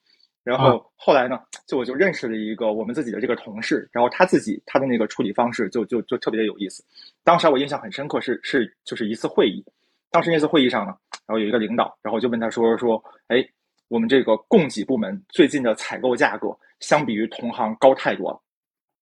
[0.44, 6.84] 然后后来呢，就我就认识了一个我们自己的这个同事，然后他自己他的那个处理方式就就就特别的有意思。
[7.24, 9.64] 当时我印象很深刻，是是就是一次会议，
[10.10, 10.96] 当时那次会议上呢，
[11.28, 13.46] 然后有一个领导，然后就问他说说，哎，
[13.90, 16.48] 我们这个供给部门最近的采购价格
[16.80, 18.42] 相比于同行高太多了。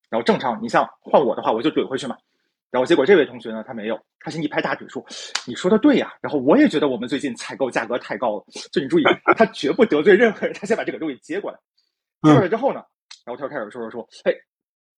[0.10, 2.18] 然后正常，你像换我的话，我就怼回去嘛。
[2.72, 5.06] 然后结果这位同学呢，他没有，他先一拍大腿说
[5.48, 8.44] ：“你说的对呀。”然后我也觉得我们最近采购价格太高了。
[8.72, 9.04] 就你注意，
[9.38, 11.58] 他绝不得罪任何人，他先把这个东西接过来。
[12.24, 12.84] 接过来之后呢，
[13.24, 14.34] 然后他就开始说说说，哎，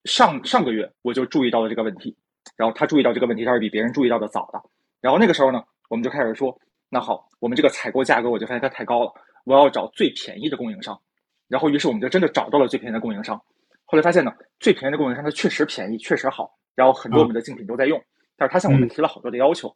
[0.06, 2.16] 上上个月我就注意到了这个问题，
[2.56, 4.60] 然后他注意到这个问题，他是比别人注意到的早的。
[5.02, 6.58] 然后那个时候呢，我们就开始说，
[6.90, 9.12] 那好，我们这个采购价格我就发现它太高了，
[9.44, 11.00] 我要找最便宜的供应商。
[11.48, 13.42] 然后于是我们就真的找到了最便宜的供应商。
[13.86, 18.02] 后来发现呢，最便宜的供应商它确实便宜，确实好，然后很多我们的竞品都在用，
[18.36, 19.70] 但是他向我们提了好多的要求。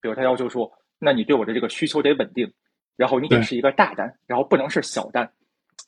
[0.00, 2.50] 比如他要求说，那你对我的这个需求得稳定，
[2.96, 5.28] 然后你得是一个大单，然后不能是小单。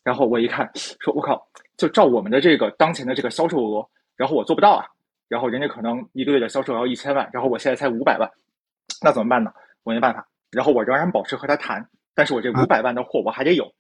[0.03, 4.85] 然后我一看，说我靠，就照我们的这个当前的这个销售额，然后我做不到啊。
[5.29, 8.29] 然后人家可能一个月的销售额要一千万，然后我现在才五百万，
[9.01, 9.53] 那怎么办呢？
[9.85, 13.73] 我没办法，然后我仍然保持和他谈，但是我这啊五百万的货我还得有，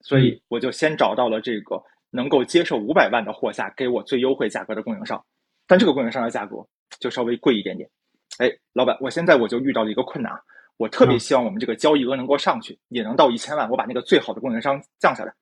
[0.00, 5.22] 所以我就先找到了这个能够接受五百万的货价给我最优惠价格的供应商，
[5.66, 6.56] 但这个供应商的价格
[6.98, 7.88] 就稍微贵一点点。
[8.38, 10.32] 哎，老板，我现在我就遇到了一个困难，
[10.76, 15.32] 我特别嗯希望我们这个交易额能够上去，也能到一千万，我把那个最好的供应商降下来。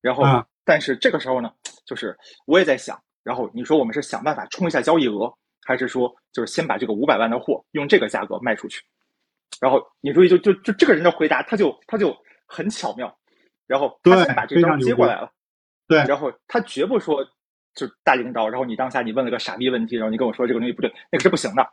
[0.00, 1.52] 然后啊，但是这个时候呢，
[1.84, 5.30] 就是我也在想，然后你说我们是想办法冲一下交易额，
[5.66, 8.80] 还是说就是先把这个五百万的货用这个价格卖出去？
[9.60, 13.16] 然后你注意，就就就这个人的回答，他就他就很巧妙，
[13.66, 15.30] 然后他对先把这张非常牛逼接过来了，
[15.86, 17.24] 对然后他绝不说
[17.74, 21.66] 就大领导，然后你当下你问了个傻逼问题，然后你跟我说这个东西不对，那个是不行的。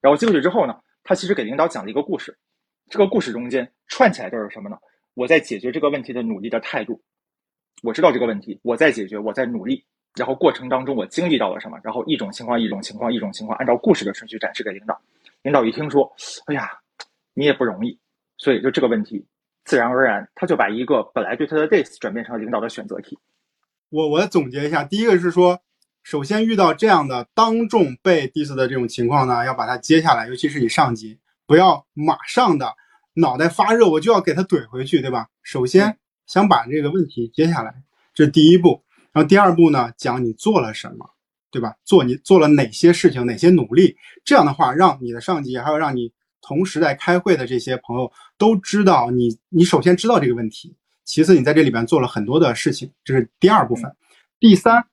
[0.00, 2.36] 然后接过去之后呢，他其实给领导讲了一个故事，
[2.90, 4.76] 这个故事中间串起来都是什么呢？
[5.14, 7.00] 我在解决这个问题的努力的态度，
[7.82, 9.84] 我知道这个问题，我在解决，我在努力，
[10.16, 15.00] 然后过程当中我经历到了什么，然后一种情况一种情况一种情况，按照故事的顺序展示给领导。
[15.42, 16.10] 领导一听说，
[16.46, 16.70] 哎呀，
[17.34, 17.98] 你也不容易，
[18.38, 19.26] 所以就这个问题，
[19.64, 23.18] 自然而然他就把一个本来对他的 diss 转变成领导的选择题。
[23.88, 25.60] 我我总结一下，第一个是说，
[26.02, 32.74] 首先遇到这样的当众被 diss 的这种情况呢，要把它接下来，尤其是你上级，不要马上的
[33.14, 35.28] 脑袋发热，我就要给他怼回去，对吧？
[35.42, 37.74] 首先想把这个问题接下来，
[38.14, 38.82] 这是第一步。
[39.12, 41.10] 然后第二步呢，讲你做了什么，
[41.50, 41.76] 对吧？
[41.84, 46.10] 做你做了哪些事情，哪些努力，这样的话，让你的上级还有让你
[46.42, 50.74] 同时在开会的这些朋友都知道你，你首先知道这个问题，
[51.04, 53.90] 其次你在这里边做了很多的事情，这是第二部分。
[54.38, 54.84] 第三，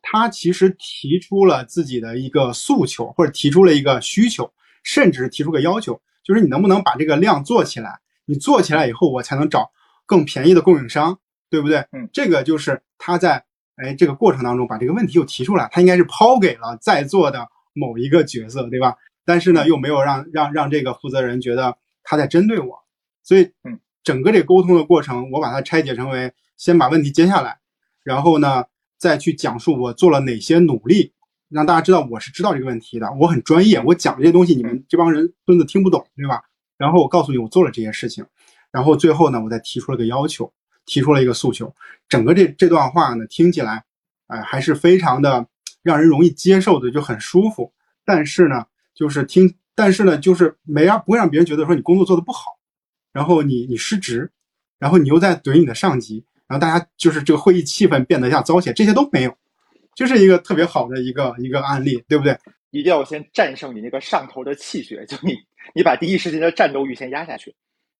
[0.00, 4.50] 他其实提出了自己的一个诉求，或者提出了一个需求，
[4.82, 8.00] 甚至是提出个要求，就是你能不能把这个量做起来？
[8.24, 9.70] 你做起来以后，我才能找
[10.06, 11.18] 更便宜的供应商，
[11.50, 11.78] 对不对？
[11.92, 13.44] 嗯，这个就是他在
[13.76, 18.96] 哎这个过程当中把这个问题又提出来，他应该是抛给了在座的某一个角色，对吧？
[19.30, 22.82] 但是呢，又没有让让让这个负责人觉得他在针对我，
[23.22, 27.60] 所以嗯，整个这个沟通的过程，我把它拆解成为先把问题接下来，
[28.02, 28.64] 然后呢
[28.98, 31.12] 再去讲述我做了哪些努力，
[31.48, 36.42] 让大家知道我是知道这个问题的，我很专业，我讲这些东西你们这帮人孙子听不懂，对吧？
[36.76, 38.26] 然后我告诉你我做了这些事情，
[38.72, 40.52] 然后最后呢，我再提出了个要求，
[40.86, 41.72] 提出了一个诉求，
[42.08, 43.84] 整个这这段话呢听起来，
[44.26, 45.46] 哎、还是非常的
[45.84, 47.72] 让人容易接受的，就很舒服。
[48.04, 48.66] 但是呢，
[49.00, 52.58] 就是听，但是呢，就是没让不会让别人觉得说你工作做得不好，
[53.14, 54.30] 然后你你失职，
[54.78, 59.34] 然后你又在怼你的上级，然后大家就是这个会议气氛变得像糟些，这些都没有，
[59.96, 62.38] 就是一个特别好的一个一个案例，对不对？
[62.72, 65.34] 一定要先战胜你那个上头的气血，就你
[65.74, 67.54] 你把第一时间的战斗欲先压下去，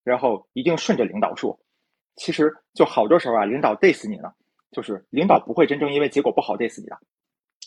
[0.05, 1.59] 然后一定顺着领导说。
[2.17, 4.31] 其实就好多时候啊，领导 diss 你呢，
[4.71, 6.99] 就是领导不会真正因为结果不好 diss 你的。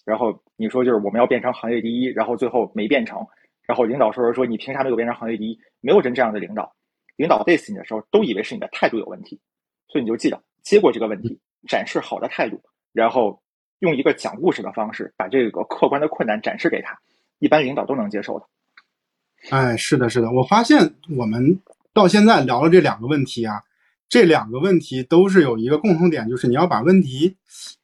[0.05, 3.25] 然后你说就是我们要变成行业第一，然后最后没变成，
[3.65, 5.59] 然后领导说说你凭啥没有变成行业第一？
[5.81, 6.73] 没有人这样的领导，
[7.15, 9.39] 领导 diss 你的时候都以为是你的态度有问题，
[9.87, 12.61] 所以你就记得接过这个问题，展示好的态度，
[12.91, 13.41] 然后
[13.79, 16.97] 用一个讲故事的方式把这个客观的困难展示给他，
[17.39, 18.45] 一般领导都能接受的。
[19.51, 21.59] 哎，是的，是的，我发现我们
[21.93, 23.61] 到现在聊了这两个问题啊，
[24.07, 27.35] 这两个问题都是有一个共同点，就是你要把问题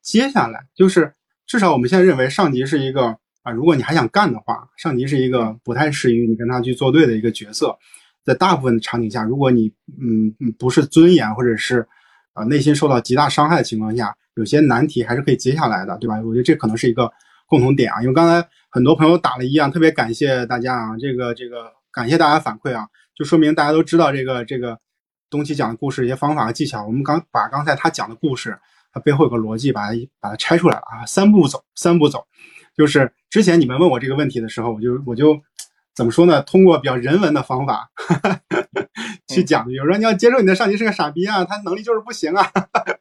[0.01, 1.13] 接下来，就是
[1.49, 7.75] 至少我们现在认为上级是一个啊，如果你还想干的话，上级是一个不太适于你跟他去作对的一个角色，
[8.23, 9.65] 在大部分的场景下，如果你
[9.99, 11.87] 嗯嗯不是尊严或者是
[12.33, 16.21] 啊、内心受到极大伤害的情况下，有些难题还是可以接下来的，对吧？
[16.21, 17.11] 我觉得这可能是一个
[17.47, 24.77] 共同点啊，因为刚才很多朋友打了一样，特别感谢大家啊，这个这个感谢大家反馈啊，就说明大家都知道这个这个
[25.31, 26.85] 东西讲的故事一些方法和技巧。
[26.85, 28.55] 我们刚把刚才他讲的故事，
[28.91, 32.25] 它背后有个逻辑，把它把它拆出来了啊，三步走，三步走，
[32.75, 35.39] 就是之前你们问我这个问题的时候，我就我就
[35.95, 36.41] 怎么说呢？
[36.43, 37.89] 通过比较人文的方法
[39.27, 42.49] 去讲，比如说你要接受你的上级是个傻逼啊，他能力就是不行啊，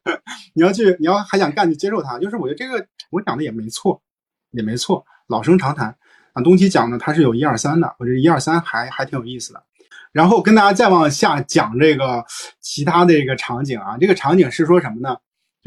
[0.55, 4.03] 你要去你要还想干就接受他，就是我觉得这个我讲的也没错，
[4.51, 5.96] 也没错，老生常谈
[6.33, 6.42] 啊。
[6.42, 9.62] 东西讲呢，它是有一二三的，我觉得一二三还还挺有意思的。
[10.11, 12.24] 然后跟大家再往下讲这个
[12.61, 15.16] 其他的这个场景啊，这个场景是说什么呢？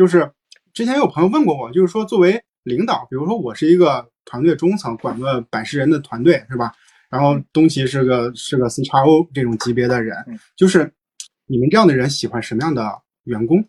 [0.02, 0.32] 就是
[0.74, 6.74] 之前有朋友问过我，就是说作为领导，比如说我是一个团队中层，管个百十人的团队是吧？
[7.08, 10.92] 然后东奇是个是个 C x O 这种级别的人嗯，就是
[11.46, 12.84] 你们这样的人喜欢什么样的
[13.26, 13.64] 员工？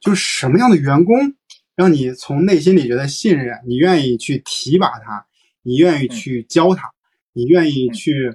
[0.00, 1.14] 就是什么样的员工
[1.76, 5.26] 让你从内心里觉得信任，你愿意去提拔他，
[5.62, 6.90] 你愿意去教他，
[7.32, 8.34] 你愿意去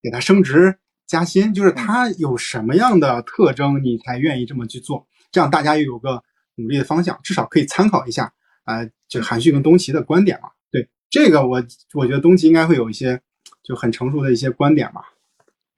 [0.00, 5.08] 给他升职加薪，就是他有什么样的特征，你才愿意这么去做？
[5.32, 6.22] 这样大家又有个
[6.56, 8.24] 努力的方向，至少可以参考一下
[8.64, 10.50] 啊、呃，就韩旭跟东奇的观点嘛。
[10.70, 11.62] 对这个我，
[11.94, 13.20] 我觉得东奇应该会有一些
[13.62, 15.12] 就很成熟的一些观点吧。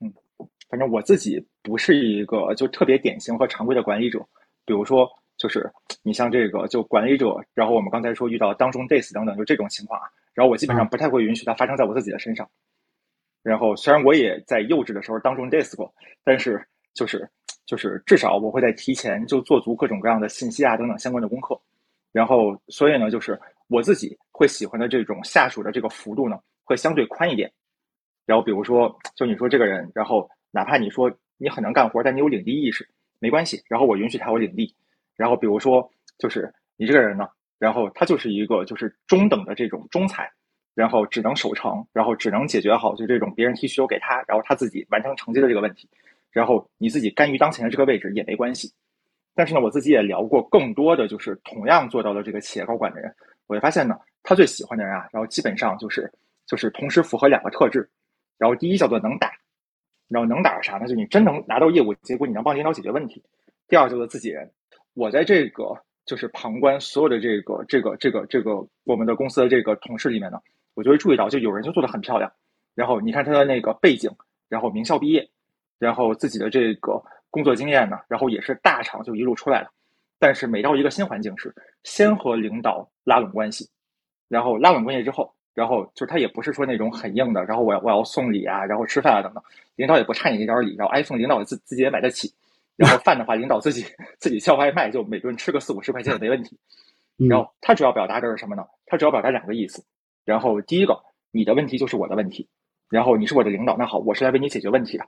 [0.01, 0.13] 嗯
[0.71, 4.19] 反正我自己不是一个就特别典型和常规的管理者，
[4.67, 5.71] 比如说就是
[6.03, 12.47] 你像这个就管理者，然后我们刚才说遇到当众 diss 等等，就这种情况啊，然后我基本上不太会允许它发生在我自己的身上。
[13.43, 17.31] 然后虽然我也在幼稚的时候当众 diss 过，但是就是
[17.69, 21.61] 就是至少我会在提前就做足各种各样的信息啊等等相关的功课。
[22.13, 27.53] 然后所以呢，就是我自己会喜欢的这种下属的这个幅度呢，会相对宽一点。
[28.25, 33.63] 然后比如说，就你说这个人，然后哪怕你说你很能干活，但你有领地意识，没关系。
[33.69, 34.75] 然后我允许他有领地。
[35.15, 37.29] 然后比如说，就是你这个人呢，
[37.59, 40.33] 然后他就是一个就是中等的这种中才，
[40.75, 45.87] 然后只能守成，然后只能解决好就这种别人提需求给他，然后他自己完成成绩的这个问题。
[46.31, 48.73] 然后你自己甘于当前的这个位置也没关系。
[49.35, 53.15] 但是呢，我自己也聊过更多的就是同样做到了这个企业高管的人，
[53.47, 56.13] 我会发现呢，他最喜欢的人啊，然后基本上就是
[56.47, 57.89] 就是同时符合两个特质。
[58.37, 59.33] 然后第一叫做能打，
[60.09, 60.87] 然后能打啥呢？
[60.87, 63.23] 就你真能拿到业务结果，你能帮领导解决问题。
[63.69, 64.51] 第二叫做自己人。
[64.95, 70.41] 我在这个就是旁观所有的这个这个这个这个我们的公司的这个同事里面呢，
[70.75, 72.33] 我就会注意到，就有人就做的很漂亮。
[72.75, 74.11] 然后你看他的那个背景，
[74.49, 75.29] 然后名校毕业，
[75.79, 79.71] 然后自己的这个工作经验呢，然后也是大厂就一路出来了。
[80.19, 83.69] 但是每到一个新环境是先和领导拉拢关系，
[84.29, 85.35] 然后拉拢关系之后。
[85.55, 89.43] 然后就是他也不是说那种很硬的，然后我要我要送礼啊，然后吃饭啊等等，
[89.75, 92.33] 领导也不差你这点礼，然后 iPhone 领导自自己也买得起，
[92.77, 93.85] 然后饭的话领导自己
[94.21, 96.57] 自己叫外卖，就每顿吃个四五十块钱也没问题。
[97.29, 98.65] 然后他主要表达的是什么呢？
[98.87, 99.85] 他主要表达两个意思。
[100.25, 100.97] 然后第一个，
[101.33, 102.49] 你的问题就是我的问题，
[102.89, 105.05] 然后你是我的领导，那好，我是来为你解决问题的。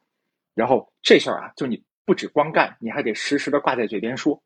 [0.55, 4.43] 然后这事儿啊，就你不止光干，你还得时时的挂在嘴边说。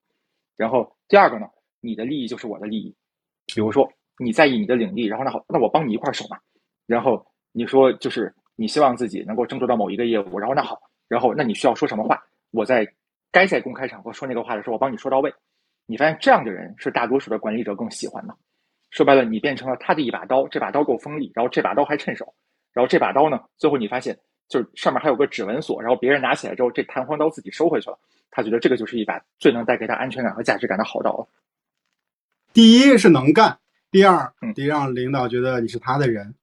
[0.56, 1.46] 然后第二个呢，
[1.80, 2.94] 你的利益就是我的利益，
[3.46, 3.90] 比如说。
[4.16, 6.38] 你在意你的领地，然后那好，那我帮你一块儿守嘛。
[6.86, 12.22] 然后你说就是你希望自己能够争夺到某一个业务，然后那好，然后那你需要说什么话？
[12.52, 12.86] 我在
[13.32, 15.34] 该在公开场合说那个话的时候，我帮你说到位。
[15.86, 18.32] 你发现这样的人是大多数的管理者更喜欢的。
[18.90, 22.32] 说白了，你变成了他的一把刀，这把刀够锋利，然后这把刀还趁手，
[22.72, 24.16] 然后这把刀呢，最后你发现
[24.48, 27.98] 就是上面还有个指纹锁，然后别人拿起来之后，这弹簧刀自己收回去了。
[28.30, 31.28] 他觉得这个就是一把最能带给他安全感和价值感的好刀了。
[32.52, 33.58] 第一是能干。
[33.90, 36.34] 第二嗯，得让领导觉得你是他的人。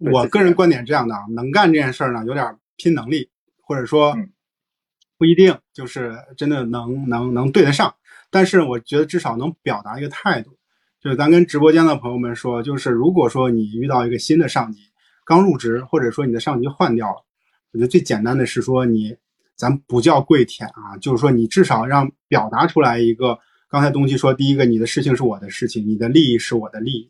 [0.00, 3.30] 我个人观点这样的啊，能干这件事儿呢，有点拼能力，
[3.62, 4.32] 或者说嗯
[5.16, 7.94] 不一定就是真的能能能对得上。
[8.28, 10.56] 但是我觉得至少能表达一个态度，
[11.00, 14.80] 就是咱跟直播间的朋友们说，就是如果说你遇到一个新的上级，
[15.24, 17.24] 刚入职，或者说你的上级换掉了，
[17.72, 19.16] 我觉得最简单的是说你，
[19.56, 23.38] 咱不叫跪舔啊，就是说你至少让表达出来一个。
[23.68, 27.08] 刚才东西说，第一个，你的事情是我的事情，你的利益是我的利益，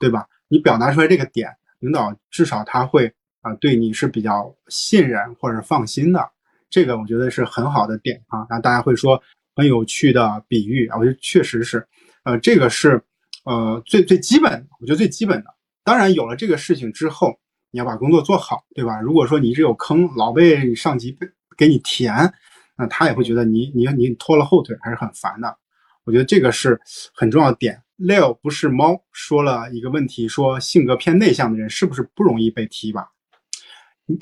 [0.00, 0.26] 对吧？
[0.48, 3.06] 你表达出来这个点，领导至少他会
[3.40, 6.28] 啊、对你是比较信任或者放心的，
[6.68, 8.44] 这个我觉得是很好的点啊。
[8.50, 9.22] 然后大家会说
[9.54, 11.86] 很有趣的比喻啊，我觉得确实是，
[12.24, 13.00] 呃，这个是
[13.44, 15.54] 呃最最基本，我觉得最基本的。
[15.84, 17.38] 当然有了这个事情之后，
[17.72, 19.00] 你要把工作做好，对吧？
[19.00, 21.18] 如果说你一直有坑，老被上级
[21.56, 22.32] 给你填，
[22.76, 25.56] 那他也会觉得你你你拖了后腿，还是很烦的。
[26.04, 26.80] 我觉得这个是
[27.14, 27.82] 很重要的点。
[27.98, 33.08] Leo 不是猫说了一个问题，说性格偏内向的人是不是不容易被提拔？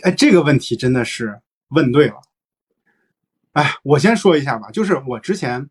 [0.03, 2.17] 哎，这个问题真的是问对了。
[3.53, 5.69] 哎，我先说一下吧，就是我之前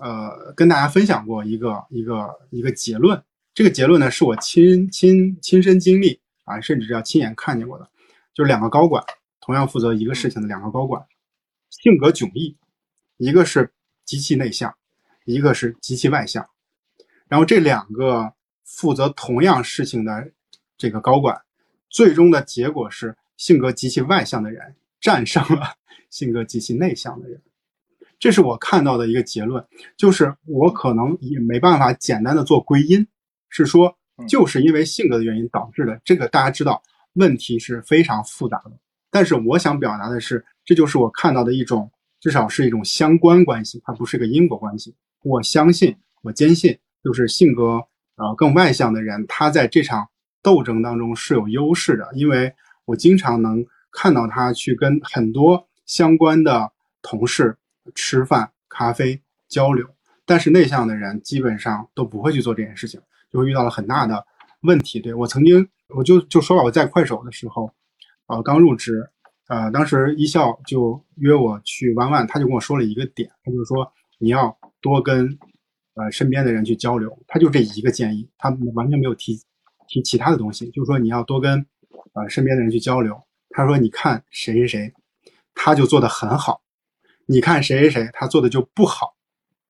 [0.00, 3.22] 呃跟大家分享过一个一个一个结论，
[3.54, 7.88] 这个结论呢是我亲亲亲身经历啊，甚至要亲眼看见过的，
[8.34, 9.04] 就是两个高管
[9.40, 11.04] 同样负责一个事情的两个高管，
[11.70, 12.56] 性格迥异，
[13.16, 13.72] 一个是
[14.04, 14.74] 极其内向。
[15.24, 16.44] 一个是极其外向，
[17.28, 18.32] 然后这两个
[18.64, 20.32] 负责同样事情的
[20.76, 21.42] 这个高管，
[21.88, 25.76] 最终的结果是性格极其外向的人战胜了
[26.10, 27.40] 性格极其内向的人，
[28.18, 29.64] 这是我看到的一个结论。
[29.96, 33.06] 就是我可能也没办法简单的做归因，
[33.48, 33.96] 是说
[34.28, 36.00] 就是因为性格的原因导致的。
[36.04, 36.82] 这个大家知道，
[37.14, 38.72] 问题是非常复杂的。
[39.10, 41.90] 但是我想表达的是，这就是我看到的一种，
[42.20, 44.94] 至少是一种相关关系，它不是个因果关系。
[45.22, 47.84] 我相信，我坚信，就是性格
[48.16, 50.08] 呃更外向的人，他在这场
[50.42, 52.54] 斗争当中是有优势的，因为
[52.84, 57.56] 我经常能看到他去跟很多相关的同事
[57.94, 59.86] 吃饭、咖啡交流，
[60.24, 63.00] 但是内向的人基本上都不会去做这件事情，
[63.32, 64.24] 就遇到了很大的
[64.62, 65.00] 问题。
[65.00, 67.72] 对我曾经，我就就说吧，我在快手的时候，
[68.26, 69.08] 呃，刚入职，
[69.48, 75.38] 呃，当时一笑就约我去玩玩，他就跟我说了一个点，他就说你要多跟
[75.94, 79.40] 呃身边的人去交流，他就这一个建议，他完全没有提
[79.88, 81.66] 提其他的东西，就是说你要多跟
[82.14, 83.20] 呃身边的人去交流。
[83.50, 84.94] 他说你看谁谁谁，
[85.54, 86.62] 他就做的很好，
[87.26, 89.14] 你看谁谁谁他做的就不好，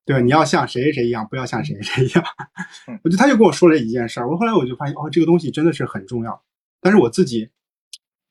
[0.05, 0.21] 对吧？
[0.21, 2.25] 你要像谁谁谁一样，不要像谁谁谁一样。
[3.05, 6.43] 我就他就跟我说了一件事儿，我后来我就发现哦，这个东西真的是很重要。
[6.81, 7.49] 但是我自己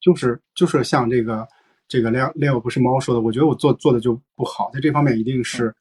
[0.02, 1.48] 就是就是像这个
[1.88, 5.74] 这个 Leo Leo 不是猫说的，我觉得我做做的就不好，在这方面一定是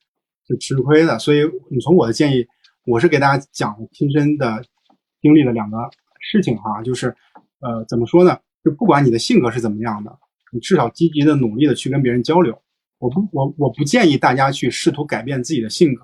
[0.47, 1.18] 是吃亏的。
[1.18, 2.47] 所以你从我的建议，
[2.86, 4.64] 我是给大家讲亲身的
[5.20, 5.76] 经历了两个
[6.20, 7.09] 事情哈，就是
[7.61, 8.38] 呃怎么说呢？
[8.62, 10.18] 就不管你的性格是怎么样的，
[10.53, 12.61] 你至少积极的努力的去跟别人交流。
[13.01, 16.03] 我不我我不建议大家去试图改变自己的性格，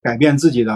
[0.00, 0.72] 改变自己的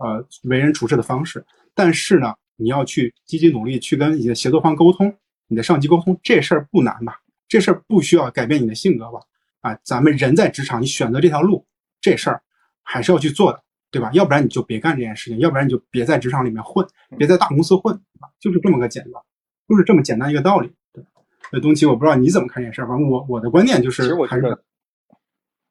[0.00, 1.44] 呃为人处事的方式。
[1.74, 5.14] 但是呢，你要去积极努力去跟你的协作方沟通，
[5.46, 7.20] 你的上级沟通，这事儿不难吧？
[7.46, 9.20] 这事儿不需要改变你的性格吧？
[9.60, 11.64] 啊，咱们人在职场，你选择这条路，
[12.00, 12.42] 这事儿
[12.82, 14.10] 还是要去做的，对吧？
[14.14, 16.86] 要不然你就别干这件事情，要不然你就别在职场里面混，
[17.18, 18.00] 别在大公司混，
[18.40, 19.22] 就是这么个简单。
[19.68, 20.72] 就是这么简单一个道理。
[20.92, 21.04] 对，
[21.52, 24.62] 那东奇，我不知道你怎么看这件事儿，反正我我的观点就是，其实我还是觉得，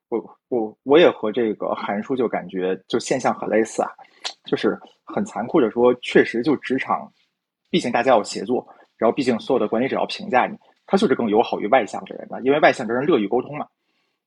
[0.10, 3.90] 我我我也和这个韩叔就感觉就现象很类似啊，
[4.46, 7.12] 就是很残酷的说，确实就职场，
[7.70, 13.68] 毕竟大家要协作，然后毕竟所有的管理者要评价你，他就是更友好于外向的人的，因为外向的人乐于沟通嘛。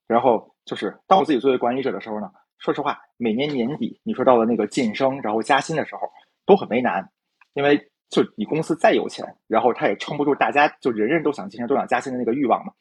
[0.06, 6.02] 然后就是当我自己作为管理者的时候呢，说实话，每年年底你说到了那个晋升然后加薪的时候，
[6.46, 7.08] 都很为难，
[7.54, 7.90] 因为。
[8.10, 12.72] 就你公司再有钱，然后他也撑不住大家就人人都想晋升、都想加薪的那个欲望嘛。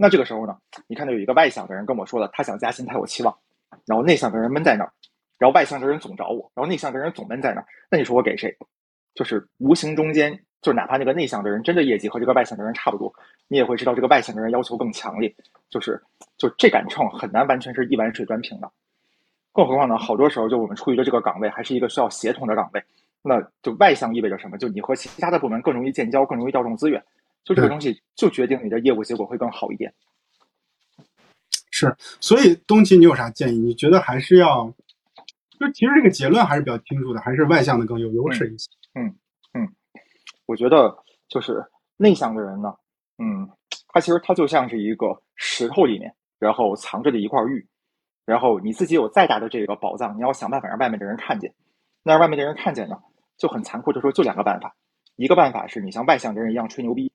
[0.00, 3.36] 那这个时候呢，你看到有一个外向的人跟我说了，他想加薪，他有期望，
[3.84, 4.92] 然后内向的人闷在那儿，
[5.38, 7.66] 然后外向的人总找我，然后内向的人总闷在那儿。
[7.90, 8.56] 那你说我给谁？
[9.16, 13.12] 就是无形中间，就哪怕那个内向的人真的业绩和这个外向的人差不多，
[13.48, 15.34] 你也会知道这个外向的人要求更强烈。
[15.68, 16.00] 就是
[16.36, 18.70] 就这杆秤很难完全是一碗水端平的。
[19.52, 22.84] 更何况呢，好多时候就我们处于的这个岗位还是一个需要协同的岗位。
[23.20, 24.56] 那就外向意味着什么？
[24.56, 27.02] 就你和其他的部门更容易建交，更容易调动资源。
[27.48, 29.90] 就这个东西，就决定你的业务结果会更好一点。
[31.70, 33.58] 是，所以东奇，你有啥建议？
[33.58, 34.70] 你觉得还是要，
[35.58, 38.68] 就其实这个结论还是比较清楚的，还是外向的更有优势一些。
[38.94, 39.06] 嗯
[39.54, 39.66] 嗯，
[40.44, 40.94] 我觉得
[41.26, 41.64] 就是
[41.96, 42.74] 内向的人呢，
[43.16, 43.48] 嗯，
[43.94, 47.66] 他其实他就像是一个石头里面，然后藏着的一块玉，
[48.26, 51.50] 然后你自己有再大的这个宝藏，你要想办法让外面的人看见。
[52.02, 52.98] 那让外面的人看见呢，
[53.38, 54.74] 就很残酷的说，就两个办法，
[55.16, 57.10] 一个办法是你像外向的人一样吹牛逼，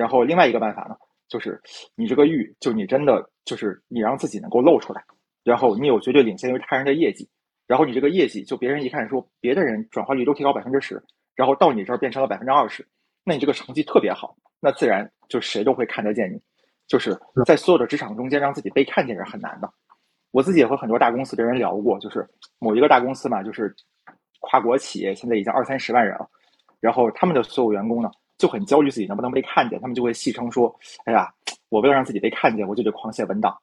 [0.00, 0.96] 然后另外一个办法呢，
[1.28, 1.60] 就是
[1.94, 5.04] 你这个玉，就你真的就是你让自己能够露出来，
[5.44, 7.28] 然后你有绝对领先于他人的业绩，
[7.66, 11.02] 然后你这个业绩就别人一看说，别的人转化率都提高百分之十，
[11.36, 12.88] 然后到你这儿变成了百分之二十，
[13.24, 16.40] 那你这个成绩特别好，那自然就谁都会看得见你，
[16.86, 19.70] 就是在所有的职场中间让自己被看见是很难的。
[20.30, 22.26] 我自己也和很多大公司的人聊过，就是
[22.58, 23.76] 某一个大公司嘛，就是。
[24.42, 26.26] 跨国企业现在已经二三十万人了，
[26.80, 30.74] 然后他们的所有员工呢就很焦虑自己能不能被看见，他们就会戏称说
[31.04, 31.30] ：“哎呀，
[31.68, 33.54] 我为了让自己被看见，我就得狂写文档，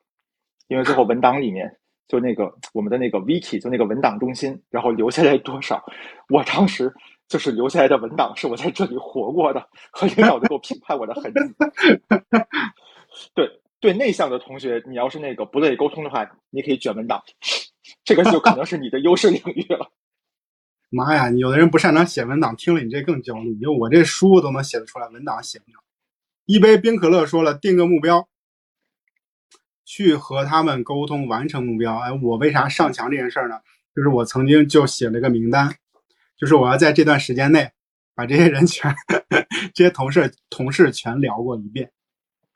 [0.67, 1.75] 因为最后文档里面
[2.07, 5.83] 就那个我们的那个 wiki 就那个文档中心，然后留下来多少，
[6.29, 6.93] 我当时
[7.27, 11.39] 就是留下来的文档是我在这里活过的，和领导能够评判我的痕迹。
[13.33, 13.49] 对
[13.79, 17.19] 对，内向的同学，你要是那个不乐意沟通的话，你可以卷文档，
[18.03, 19.91] 这个就可能是你的优势领域了。”
[20.89, 23.57] 妈呀，有的人不擅长写文档，听了你这更焦虑。
[23.59, 25.77] 就我这书都能写得出来，文档写不了。
[26.45, 28.27] 一杯冰可乐说了，定个目标，
[29.83, 31.97] 去和他们沟通，完成目标。
[31.97, 33.55] 哎，我为啥上墙这件事儿呢？
[33.93, 35.75] 就是我曾经就写了个名单，
[36.37, 37.71] 就是我要在这段时间内
[38.15, 38.95] 把这些人全、
[39.73, 41.91] 这些同事、同事全聊过一遍，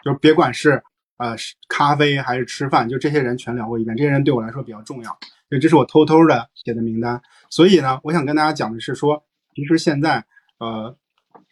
[0.04, 0.82] 就别管是
[1.18, 1.36] 呃
[1.68, 3.98] 咖啡还是吃饭，就这些人全聊过一遍。
[3.98, 5.18] 这些人对我来说比较重要。
[5.52, 9.22] 对，这是我偷偷的写的名单，所以呢，我想跟大家讲的是说，
[9.54, 10.24] 其实现在，
[10.60, 10.96] 呃，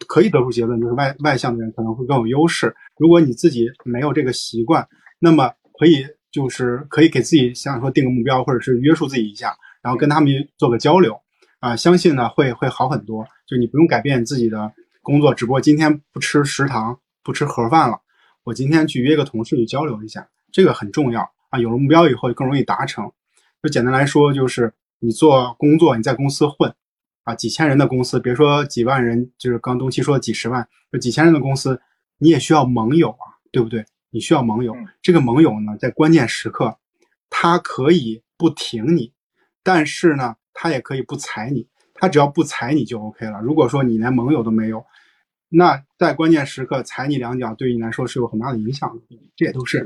[0.07, 2.73] 可以得出结论，就是外外向的人可能会更有优势。
[2.97, 4.87] 如果你自己没有这个习惯，
[5.19, 11.19] 那么可以就是可以给自己想说定个目标，或者是约束自己一下，然后跟他们做个交流，
[11.59, 13.27] 啊，相信呢会会好很多。
[13.45, 14.71] 就你不用改变自己的
[15.01, 17.99] 工作，只不过今天不吃食堂，不吃盒饭了，
[18.45, 21.59] 我今天去约个同事去交流一下，这个很重要啊。
[21.59, 23.11] 有了目标以后，更容易达成。
[23.61, 26.73] 就简单来说，就是你做工作，你在公司混，
[27.23, 31.81] 啊，几千人的公司，别说几万人，就是刚东七说几十万，就几千人的公司，
[32.17, 33.85] 你也需要盟友啊，对不对？
[34.11, 36.77] 你需要盟友，这个盟友呢，在关键时刻，
[37.29, 39.13] 他可以不挺你，
[39.61, 43.39] 但是呢，他也可以不踩你，他只要不踩你就 OK 了。
[43.41, 44.83] 如果说你连盟友都没有，
[45.49, 49.19] 那在关键时刻踩你两脚，对于你来说是有很大的影响的。
[49.35, 49.83] 这也都是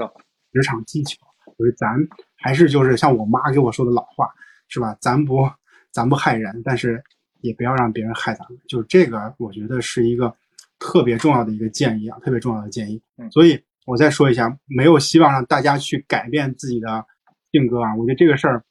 [0.53, 1.17] 职场技巧。
[1.58, 1.95] 就是咱
[2.36, 4.30] 还是就是像我妈给我说的老话，
[4.68, 4.95] 是吧？
[4.99, 5.49] 咱不
[5.91, 7.04] 咱不害人，但是
[7.41, 8.60] 也不要让别人害咱们。
[8.68, 10.36] 就是这个，我觉得是一个
[10.80, 13.01] 特别重要的一个建议啊，特别重要的建议。
[13.18, 17.06] 嗯所以我再说一下，没有希望让大家去改变自己的
[17.51, 17.95] 性格啊。
[17.95, 18.64] 我觉得这个事儿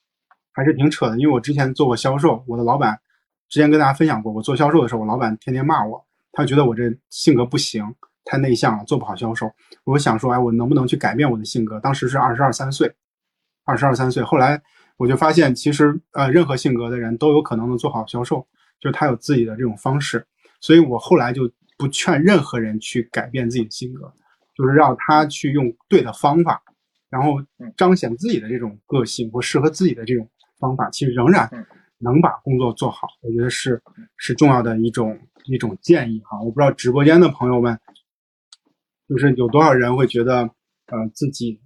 [0.53, 2.99] 还是挺扯的，因为我之前做过销售，我的老板
[3.49, 6.03] 之前跟大家分享过，我做销售的时候，我老板天天骂我，
[6.33, 7.85] 他觉得我这性格不行，
[8.25, 9.51] 太内向了，做不好销售。
[9.85, 11.81] 我想说，哎，我能不能去改变我的性格？
[11.81, 12.93] 当时是二十二三岁，
[13.65, 14.23] 二十二三岁。
[14.23, 14.61] 后来
[14.97, 18.47] 我就发现，其实呃，任何性格的人都有可能能做好销售，
[18.81, 20.25] 就是他有自己的这种方式。
[20.61, 24.13] 所以我后来就不劝任何人去改变自己的性格，
[24.57, 26.63] 就是让他去用对的方法，
[27.11, 27.35] 然后
[27.77, 30.29] 彰显自己的这种个性或适合自己的这种
[30.61, 31.67] 方法，其实仍然嗯
[31.99, 33.09] 能把工作做好。
[33.23, 33.83] 我觉得是
[34.17, 36.41] 是重要的一种一种建议哈。
[36.41, 37.77] 我不知道直播间的朋友们，
[39.13, 40.41] 就是有多少人会觉得
[40.87, 41.61] 呃自己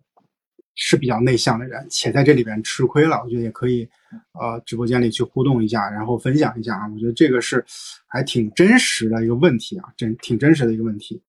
[0.75, 3.89] 是比较内向的人，且在这里边吃亏了，我觉得也可以
[4.33, 6.91] 呃直播间里去互动一下，然后分享一下啊。
[6.93, 7.65] 我觉得这个是
[8.09, 11.23] 还挺真实的一个问题啊，真挺真实的一个问题。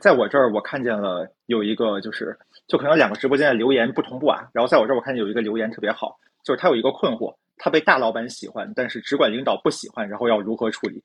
[0.00, 2.36] 在我这儿我看见了有一个，就是
[2.66, 4.48] 就可能两个直播间的留言不同步啊。
[4.52, 11.00] 然后在我这儿我看见有一个留言特别好，就是他有一个困惑，他被大老板喜欢，但是只管领导不喜欢，然后要如何处理？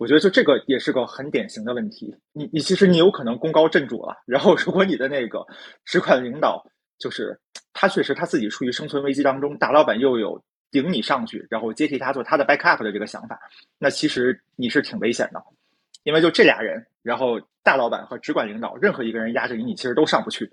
[0.00, 2.16] 我觉得就这个也是个很典型的问题。
[2.32, 5.46] 你你其实你有可能功高震主了，然后如果你的那个
[5.84, 6.64] 直管领导
[6.98, 7.38] 就是
[7.74, 13.38] 他确实他自己处于生存危机当中，大老板又有顶你上去，然后接替他做他的 backup 的这个想法，
[13.78, 15.42] 那其实你是挺危险的。
[16.04, 20.50] 因为就这俩人，然后大老板和直管领导，任何一个人压着你，你其实都上不去。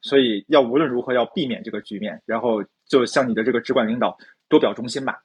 [0.00, 4.18] 所以要无论如何要避免这个局面，然后就向你的这个直管领导
[4.48, 5.22] 多表忠心吧。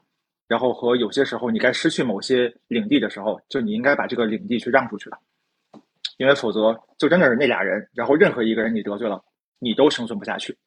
[0.48, 5.20] 然后和有些时候你该失去某些领地的时候，就你应该把这个领地去让出去了，
[6.18, 9.24] 因为否则就真的是那俩人，然后任何一个人你得罪了，
[9.60, 10.58] 你都生存不下去。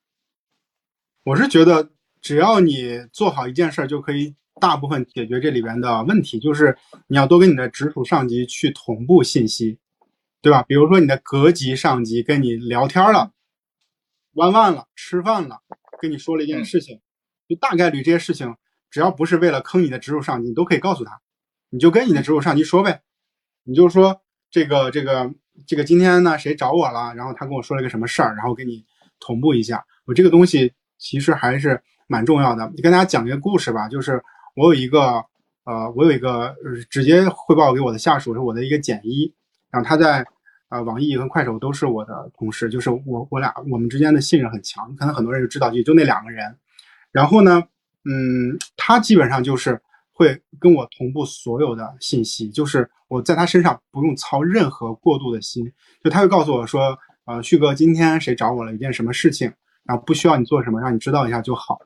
[1.25, 6.39] 我是觉得，只要你做好一件事儿，就可以大部分解决这里边的问题。
[6.39, 6.77] 就是
[7.07, 9.79] 你要多跟你的直属上级去同步信息，
[10.43, 10.63] 对吧？
[10.63, 13.33] 比如说你的隔级上级跟你聊天了，
[14.33, 15.61] 玩完了，吃饭了，
[16.01, 17.01] 跟你说了一件事情，
[17.49, 18.57] 就大概率这些事情，
[18.91, 21.21] 只要不是为了坑你的直属上级，你都可以告诉他，
[21.71, 23.03] 你就跟你的直属上级说呗，
[23.65, 24.21] 你就说
[24.51, 25.33] 这个这个
[25.67, 28.85] 这个今天呢谁找我了，然后他跟我说了个什么事儿，然后给你
[29.21, 29.85] 同步一下。
[30.07, 32.71] 我这个东西其实还是蛮重要的。
[32.75, 34.21] 你跟大家讲一个故事吧，就是
[34.57, 35.25] 我有一个
[35.65, 36.57] 呃，我有一个
[36.89, 39.33] 直接汇报给我的下属是我的一个简一，
[39.71, 40.27] 然后他在
[40.69, 46.57] 呃网易和快手都是我的同事，就是我我俩我们之间的信任很强，可能很多人就知道，也就那两个人。
[47.13, 47.63] 然后呢，
[48.05, 49.81] 嗯，他基本上就是
[50.13, 55.71] 会跟我同步所有的信息，就是我在他身上不用操任何过度的心，
[56.03, 59.53] 就他会告诉我说，呃，旭哥今天谁找我了一件什么事情，
[59.85, 61.79] 然后不需要你做什么，让你知道一下就好。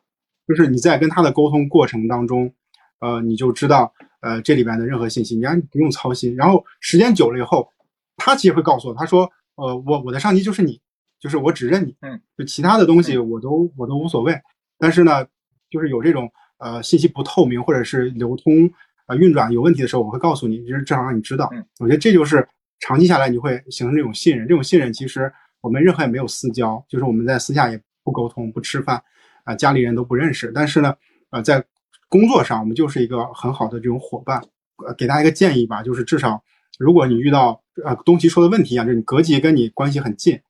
[0.47, 2.53] 就是你在跟他的沟通过程当中，
[3.01, 6.37] 呃，你就知道呃这里边的任何信息，你让你不用操心。
[6.37, 7.69] 然后时间久了以后，
[8.17, 10.81] 他其实会告诉我，他说，呃，我我的上级就是你，
[11.19, 14.39] 就是我只认你，嗯，就其他的东西我都我都无所谓。
[14.79, 15.27] 但是呢，
[15.75, 18.71] 就是有这种呃信息不透明或者是流通
[19.09, 21.51] 呃运转有问题的时候，我会告诉你，就是至少让你知道。
[21.53, 22.49] 嗯，我觉得这就是
[22.79, 24.47] 长期下来你会形成这种信任。
[24.47, 29.03] 这种信任其实我们任何也没有私交，就是我们在私下也不沟通、不吃饭，
[29.43, 30.53] 啊、家里人都不认识。
[30.55, 30.95] 但是呢，
[31.31, 31.65] 呃，在
[32.09, 34.41] 工作上我们就是一个很好的这种伙伴。
[34.87, 36.43] 呃，给大家一个建议吧，就是至少
[36.79, 40.41] 如果你遇到呃东奇说的问题一样，就是你隔级跟你关系很近，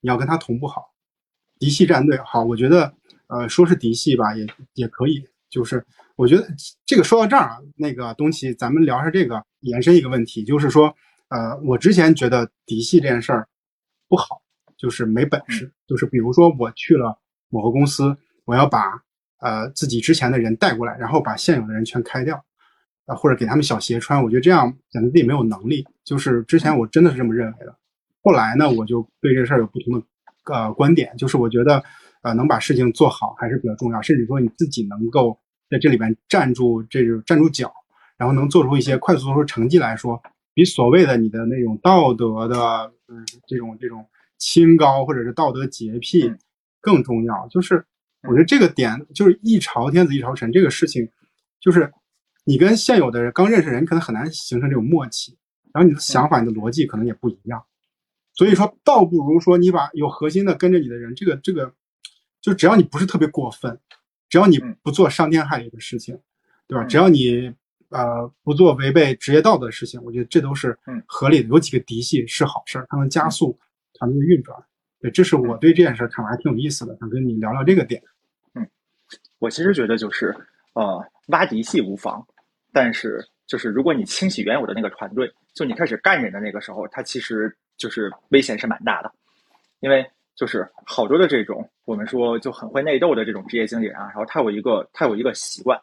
[0.00, 0.92] 你要跟他同步好。
[1.60, 2.92] 嫡系战队好，我觉得
[3.28, 5.22] 呃说是嫡系吧，也也可以。
[5.50, 5.82] 就是
[6.16, 6.46] 我觉得
[6.84, 10.94] 这个说到这儿啊，那个东西，咱们聊一下这个，延伸一个问题，就是说，
[11.28, 13.48] 呃，我之前觉得嫡系这件事儿
[14.08, 14.42] 不好，
[14.76, 17.18] 就是没本事，就是比如说我去了
[17.48, 18.14] 某个公司，
[18.44, 19.02] 我要把
[19.40, 22.44] 呃自己之前的人带过来，然后把现有的人全开掉，
[23.06, 25.86] 啊、或者给他们小鞋穿，我觉得这样显得自己没有能力。
[26.04, 27.74] 就是之前我真的是这么认为的，
[28.22, 30.06] 后来呢，我就对这事儿有不同的
[30.52, 31.82] 呃观点，就是我觉得
[32.22, 35.38] 呃能把事情做好还是比较重要，甚至说你自己能够
[35.70, 37.72] 在这里边站住这种站住脚，
[38.16, 40.20] 然后能做出一些快速做出成绩来说，
[40.54, 44.06] 比所谓的你的那种道德的嗯这种这种
[44.38, 46.38] 清高或者是道德洁癖嗯
[46.80, 47.46] 更重要。
[47.48, 47.84] 就是
[48.22, 51.08] 我觉得这个点就是一朝天子一朝臣这个事情，
[51.60, 51.92] 就是
[52.44, 55.36] 你跟现有的人刚认识人，可能很难形成这种默契，
[55.72, 57.62] 然后你的想法、你的逻辑可能也不一样。
[58.34, 61.74] 所以说，倒不如说你把有核心的跟着你的人，这个这个，
[62.48, 63.78] 就只要你不是特别过分，
[64.28, 66.18] 只要你嗯不做伤天害理的事情，
[66.66, 66.84] 对吧？
[66.84, 67.52] 嗯只要你
[67.90, 71.48] 呃不做违背职业道德的事情，我觉得这都是嗯合理的。
[71.48, 73.58] 有几个嫡系是好事儿，它能加速
[73.94, 74.58] 团队的运转。
[75.00, 78.02] 对，这是我对这件事儿看法还挺有意思的，想跟你聊聊这个点。
[78.54, 78.68] 嗯
[79.38, 80.34] 我其实觉得就是
[80.74, 82.26] 呃，挖嫡系无妨，
[82.72, 89.12] 但是就是如果你清洗原有的那个团队，就你开始干人的那个时候，它其实就是危险是蛮大的，
[89.80, 90.04] 因为
[90.38, 95.76] 就是好多的这种我们说就很会内斗的这种职业经理人啊，然后他有一个他有一个习惯，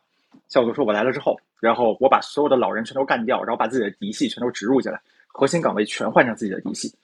[0.47, 6.95] 叫做说我来了之后，然后我把所有的老人全都干掉，然后把自己的嫡系全都植入进来，核心岗位全换成自己的嫡系，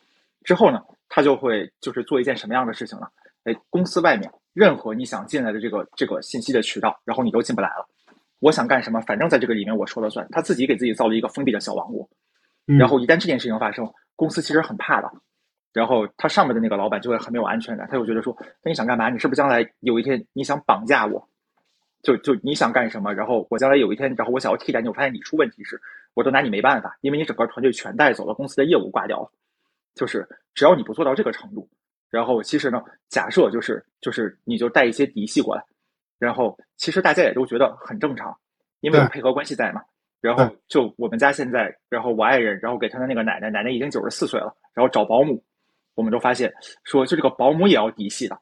[0.46, 3.08] 之后呢，他就会就是做一件什么样的事情呢？
[3.44, 7.86] 哎，公司外面任何你想进来的这个这个信息的渠道，然后你都进不来了。
[8.40, 10.26] 我想干什么，反正在这个里面我说了算。
[10.32, 12.08] 他自己给自己造了一个封闭的小王国，
[12.68, 15.12] 嗯然后一旦这件事情发生，公司其实很怕的。
[15.74, 19.10] 然后他上面的那个老板就会很没有安全感，他就觉得说，那你想干嘛？
[19.10, 21.28] 你是不是将来有一天你想绑架我？
[22.04, 23.14] 就就你想干什么？
[23.14, 25.80] 然后我将来有一天，然后我想要替代你，我发现你出问题时，
[26.14, 29.32] 我都拿你没办法，因为你整个团队全带走了，公司的业务挂掉了。
[29.94, 31.70] 就是只要你不做到这个程度，
[32.10, 35.64] 然后其实呢，假设就是就是你就带一些嫡系过来，
[36.18, 38.36] 然后其实大家也都觉得很正常，
[38.80, 39.82] 因为有配合关系在嘛。
[40.22, 45.44] 然后就我们家现在，然后我爱人，然后给他的那个奶奶，奶奶已经九十四岁了，然后找保姆，
[45.96, 48.40] 我们都发现说，就这个保姆也要嫡系的。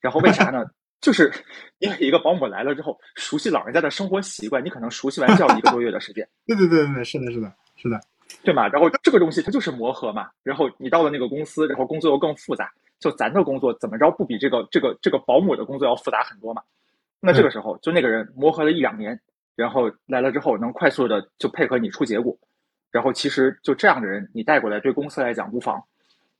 [0.00, 0.64] 然后为啥呢？
[1.02, 1.32] 就是
[1.78, 6.28] 因为一个保姆来了之后，熟悉老人家的生活习惯，你可能熟悉完就要一个多月的时间。
[6.46, 8.00] 对对对对对，是的，是的，是的，
[8.44, 8.68] 对嘛？
[8.68, 10.30] 然后这个东西它就是磨合嘛。
[10.44, 12.70] 然后你到了那个公司，然后工作又更复杂。
[13.00, 16.62] 就咱的工作怎么着不比这个这个这个保姆的工作要复杂很多嘛？
[17.18, 19.20] 那这个时候就那个人磨合了一两年，
[19.56, 22.38] 然后来了之后能快速的就配合你出结果。
[22.92, 25.82] 然后其实就这样的人你带过来对公司来讲无妨，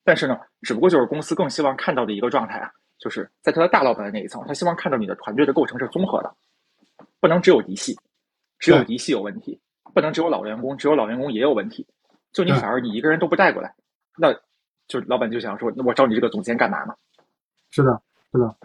[0.05, 6.35] 但是呢，只不过就是公司更希望看到的一个状态啊，就是在他的大老板的那一层，他希望看到你的团队的构成是综合的，
[7.21, 7.99] 不能只有嫡系，
[8.59, 9.61] 只有嫡系有问题，
[9.95, 11.87] 不能只有老员工，只有老员工也有问题。
[12.33, 13.75] 就你反而你一个人都不带过来，
[14.19, 14.33] 那
[14.89, 16.95] 就老板就想说，那我招你这个总监干嘛呢？
[17.71, 18.57] 是的，是的。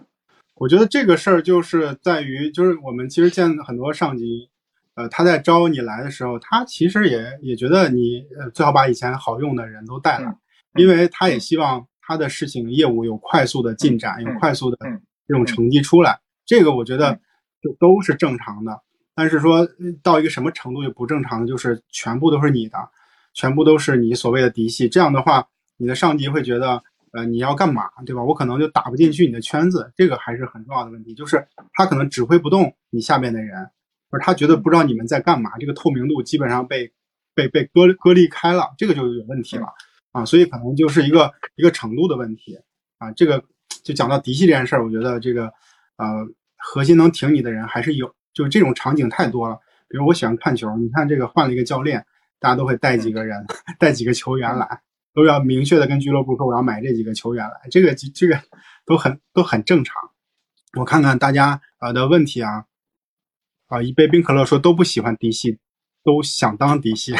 [0.54, 4.50] 我觉得这个事儿就是在于，就是我们其实见很多上级，
[4.94, 10.36] 呃，他在招你来的时候，他其实也也觉得你呃最好把以前好用的人都带来，嗯
[10.74, 16.18] 因为他也希望他的事情业务有快速的进展，嗯有快速的嗯这种成绩出来。
[16.46, 17.20] 这个我觉得嗯
[17.62, 18.80] 就都是正常的。
[19.14, 19.68] 但是说呃
[20.02, 22.78] 到一个什么程度就不正常的，就是全部都是你的，
[23.34, 24.88] 全部都是你所谓的嫡系。
[24.88, 25.44] 这样的话，
[25.76, 26.80] 你的上级会觉得，
[27.12, 28.22] 呃，你要干嘛，对吧？
[28.22, 31.14] 我可能就打不进去你的圈子，这个还是很重要的问题。
[31.14, 33.68] 就是他可能指挥不动你下面的人，
[34.08, 36.92] 或者他觉得不知道你们在干嘛，这个透明度基本上被
[37.34, 39.66] 被被割割裂开了，这个就有问题了
[40.12, 40.24] 啊。
[40.24, 42.58] 所以可能就是一个一个程度的问题
[42.98, 43.10] 啊。
[43.12, 43.42] 这个
[43.82, 45.46] 就讲到嫡系这件事儿，我觉得这个
[45.96, 49.58] 呃核心能挺你的人还是有，就是这种场景太多了。
[49.88, 52.04] 比如我喜欢看球，你看这个换了一个教练，
[52.38, 53.46] 大家都会带几个人，
[53.78, 54.82] 带几个球员来，
[55.14, 58.38] 都要明确的跟俱乐部说我要买这几个球员来，这个这个
[58.84, 59.94] 都很都很正常。
[60.78, 62.66] 我看看大家呃的问题啊，
[63.68, 65.58] 啊一杯冰可乐说都不喜欢嫡系，
[66.04, 67.14] 都想当嫡系，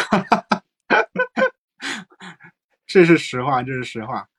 [2.88, 4.30] 这是实话，这是实话。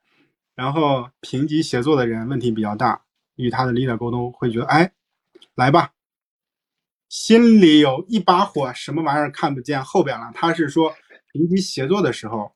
[0.55, 3.03] 然后平级协作的人问题比较大，
[3.35, 4.91] 与他的 leader 沟通会觉得，哎，
[5.53, 5.91] 来吧，
[7.07, 10.31] 心里有一把火，什么玩意儿看不见后边了。
[10.33, 10.95] 他是说
[11.31, 12.51] 平级协作的时候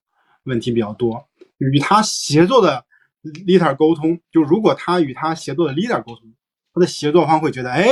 [0.45, 1.29] 问题比较多，
[1.59, 2.85] 与他协作的
[3.21, 6.33] leader 沟通，就如果他与他协作的 leader 沟通，
[6.73, 7.85] 他的协作方会觉得，哎，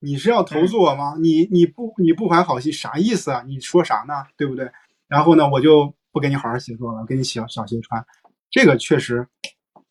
[0.00, 1.14] 你是要投诉我吗？
[1.20, 3.44] 你你不你不怀好心，啥意思啊？
[3.46, 4.26] 你说啥呢？
[4.36, 4.72] 对不对？
[5.06, 8.02] 然后呢，我就不给你好好协作了，给你小小鞋穿。
[8.50, 9.28] 这个确实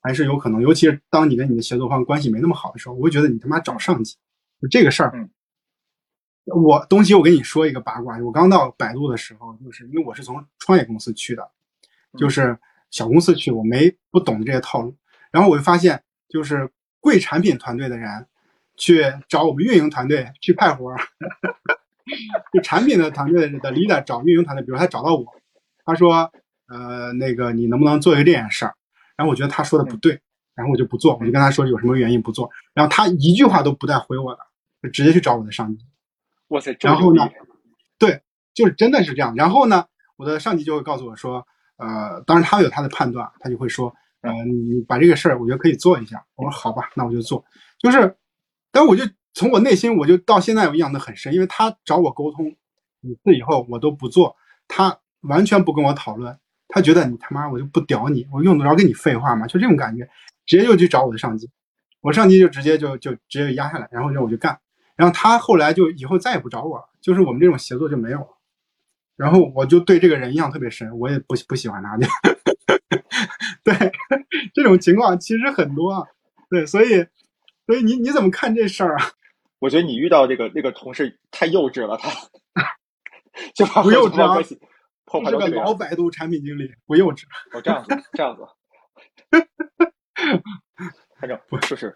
[0.02, 4.18] 还是有可能，尤其是当你跟你的协作方关系没那么好的时候，我会觉得你他妈找上级。
[4.60, 5.30] 就这个事儿，嗯
[6.46, 11.44] 我东西我跟你说一个八卦，我刚到百度的时候，就是因为我是从创业公司去的，
[12.14, 12.58] 嗯就是
[12.90, 14.98] 小公司去，我没不懂这些套路，
[15.30, 16.68] 然后我就发现，就是
[17.00, 18.26] 贵产品团队的人
[18.78, 20.98] 去找我们运营团队去派活儿，
[22.52, 25.26] 就产品的团队的 leader 找运营团队，比如他找到我，
[25.86, 26.32] 他说，
[26.68, 28.74] 呃，那个你能不能做一个这件事儿？
[29.16, 30.20] 然后我觉得他说的不对，
[30.56, 34.40] 然后我就不做，我就跟他说有什么原因不做，然后他一句话都不带回我的，
[34.82, 35.86] 就直接去找我的上级。
[36.50, 37.30] 哇塞，这然后呢
[37.98, 38.22] 对，
[38.54, 39.36] 就是真的是这样。
[39.36, 39.86] 然后呢，
[40.18, 41.46] 我的上级就会告诉我说，
[41.78, 46.26] 呃，当然他有他的判断，他就会说，呃，你把这个事儿，我觉得可以做一下。
[46.36, 47.44] 我说好吧，那我就做。
[47.80, 48.16] 就是，
[48.72, 52.50] 但我就从我内心，我就到现在我印象的很深，因为他找我沟通，
[53.02, 54.36] 几次以后我都不做，
[54.68, 59.46] 他完全不跟我讨论，他觉得你他妈我就不屌你，我用得着跟你废话吗？
[59.48, 60.08] 就这种感觉，
[60.46, 61.50] 直接就去找我的上级，
[62.02, 64.60] 我上级就直接就就直接压下来，然后让我去干。
[64.96, 68.28] 然后他后来就以后再也不找我了，就是我们这种协作就没有了。
[69.18, 72.08] 然后我就对这个人印象特别深，我也不不喜欢他，就
[73.64, 73.92] 对
[74.54, 76.04] 这种情况其实很多啊。
[76.50, 77.06] 对，所以
[77.66, 79.12] 所以你你怎么看这事儿啊？
[79.60, 82.10] 我觉得你遇到这个那个同事太幼稚了，他
[83.56, 84.60] 就把不幼稚啊关系
[85.06, 85.62] 破这是个坏到这个。
[85.64, 87.24] 老百度产品经理，不幼稚。
[87.54, 88.44] 哦，这样子，这样子，
[91.20, 91.40] 反正
[91.70, 91.96] 就是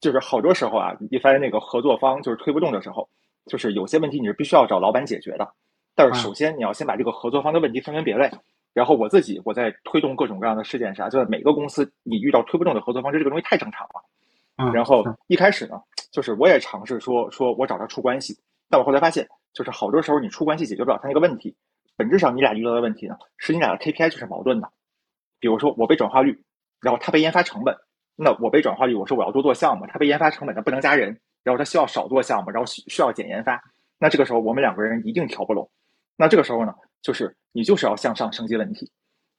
[0.00, 3.08] 就是好多时候啊，你发现那个合作方就是推不动的时候，
[3.46, 5.52] 就是有些问题你是必须要找老板解决的。
[5.94, 8.30] 但是首先你要先把这个合作方的问题分门别类。
[8.74, 14.04] 然后我自己我在推动各种各样的事件上，就在每个公司你遇到推不动的合作方，这这个东西太正常了。
[14.56, 15.80] 啊，然后一开始呢，
[16.12, 18.38] 就是我也尝试说说我找他处关系，
[18.68, 21.56] 但我后来发现，就是好多时候你处关系解决不了他那个问题，
[21.96, 24.70] 本质上你俩遇到的问题呢，是你俩的 KPI 就是矛盾的。
[25.40, 26.44] 比如说我被转化率，
[26.80, 27.74] 然后他被研发成本，
[28.16, 33.62] 那我被转化率，我说我要多做项目，他被研发成本，他不能加人，然后他需要少做项目，然后需需要减研发，
[33.98, 35.70] 那这个时候我们两个人一定调不拢。
[36.16, 38.90] 那这个时候呢，就是你就是要向上升级问题，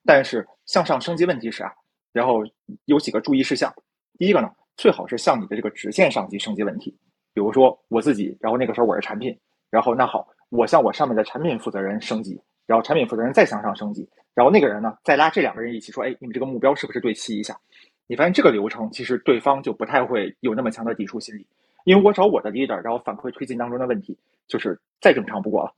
[0.06, 1.72] 但是向上升级问题时啊，
[2.14, 2.42] 然后
[2.86, 3.74] 有几个注意事项。
[4.18, 6.96] 第一个呢，最好是向你的这个直线上级升级问题。
[7.34, 9.36] 比如说我自己，然后那个时候我是产品，
[9.70, 17.58] 然后那好，我向我上面的产品负责人升级，然后产品负责人再向上升级，然后那个人呢再拉这两个人一起说，哎，你们这个目标是不是对齐一下？
[18.06, 21.48] 你发现这个流程其实对方就不太会有那么强的抵触心理，
[21.86, 25.74] 因为我找我的 leader，然后反馈推进当中的问题，就是再正常不过了。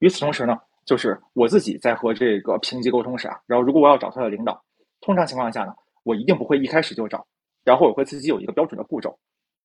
[0.00, 4.62] 与此同时呢，就是我自己在和这个评级沟通时啊，然后如果我要找他的领导，
[5.00, 7.26] 通常情况下呢，我一定不会一开始就找，
[7.62, 9.18] 然后我会自己有一个标准的步骤，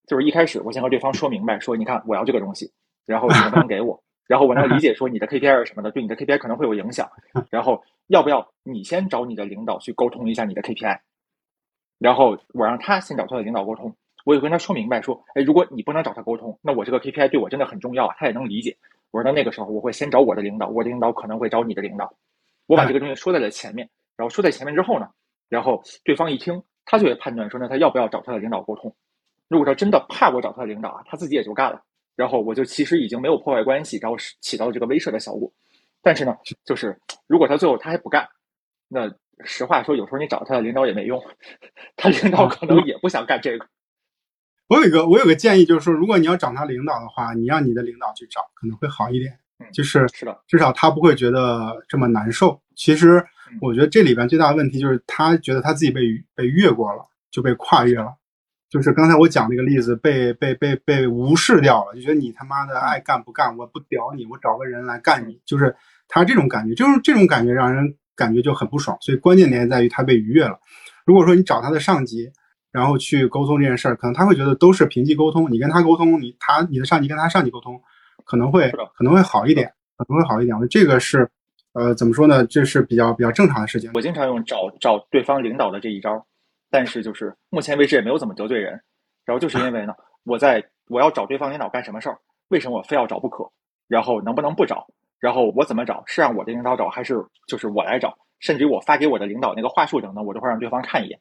[0.05, 2.71] 就是一开始我先和对方说明白，说你看我要这个东西，
[3.05, 4.01] 然后你能不能给我？
[4.27, 7.09] 然后我能理 解说你的 KPI 是什么的，对你的 KPI 可能会有影响，
[7.49, 10.99] 然后要不要你先找你的领导去沟通一下你的 KPI，
[11.99, 18.75] 然后我让他先找他的领导沟通，我也跟他说明白说，哎，如果你不能找他沟通，那我这个 KPI 对我真的很重要啊，他也能理解。
[19.11, 22.13] 我说那那个时候我会先找我的领导，我的领导可能会找你的领导，
[22.67, 25.07] 我把这个东西说在了前面，然后说在前面之后呢，
[25.47, 28.93] 然后对方一听，他就会判断说，那他要不要找他的领导沟通？
[29.47, 31.81] 如果他真的怕我找他的领导啊，他自己也就干了，
[32.17, 35.49] 然后我就其实已经没有破坏关系，然后是起到这个威慑的效果。
[36.01, 38.27] 但是呢，就是如果他最后他还不干，
[38.89, 39.09] 那
[39.45, 41.23] 实话说，有时候你找他的领导也没用，
[41.95, 43.67] 他领导可能也不想干这个。
[44.67, 49.39] 我有一个我有个建议，就是说，如果你要找他领导的话，你让你的领导去找，可能会好一点。
[49.59, 52.61] 嗯就是是的，至少他不会觉得这么难受。
[52.75, 53.17] 其实
[53.51, 56.01] 嗯我觉得这里边最大的问题就是他觉得他自己被
[56.35, 58.15] 被越过了，就被跨越了。
[58.69, 65.75] 就是刚才我讲那个例子，被被被被无视掉了，就觉得你他妈的爱干不干，我不屌你，我找个人来干你，就是
[66.07, 68.97] 他这种感觉，就是这种感觉让人感觉就很不爽。
[69.01, 70.59] 所以关键点在于他被逾越了。
[71.05, 72.29] 如果说你找他的上级，
[72.69, 77.81] 然后去沟通这件事儿，可能他会觉得都是平级沟通，你跟他沟通，你他你的上级跟他上级沟通，
[78.25, 80.55] 可能会可能会好一点，可能会好一点。
[80.69, 81.27] 这个是，
[81.71, 82.45] 呃，怎么说呢？
[82.45, 83.89] 这是比较比较正常的事情。
[83.93, 86.25] 我经常用找找对方领导的这一招，
[86.69, 88.79] 但是就是目前为止也没有怎么得罪人。
[89.25, 89.93] 然后就是因为呢，
[90.23, 93.43] 我在我要找对方领导干什么事儿，为什么我非要找不可？
[93.87, 94.87] 然后能不能不找？
[95.19, 96.03] 然后我怎么找？
[96.05, 97.15] 是让我的领导找，还是
[97.47, 98.17] 就是我来找？
[98.39, 101.19] 甚至于我发给我的领导那个话术等等，我都会让对方看一眼，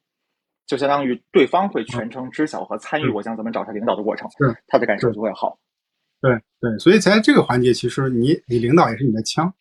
[0.67, 4.29] 就相当于对方会全程知晓和参与嗯我将怎么找他领导的过程，
[4.67, 5.59] 他的感受就会好。
[6.21, 9.53] 对对，所以在这个环节，其实你你领导也是你的枪。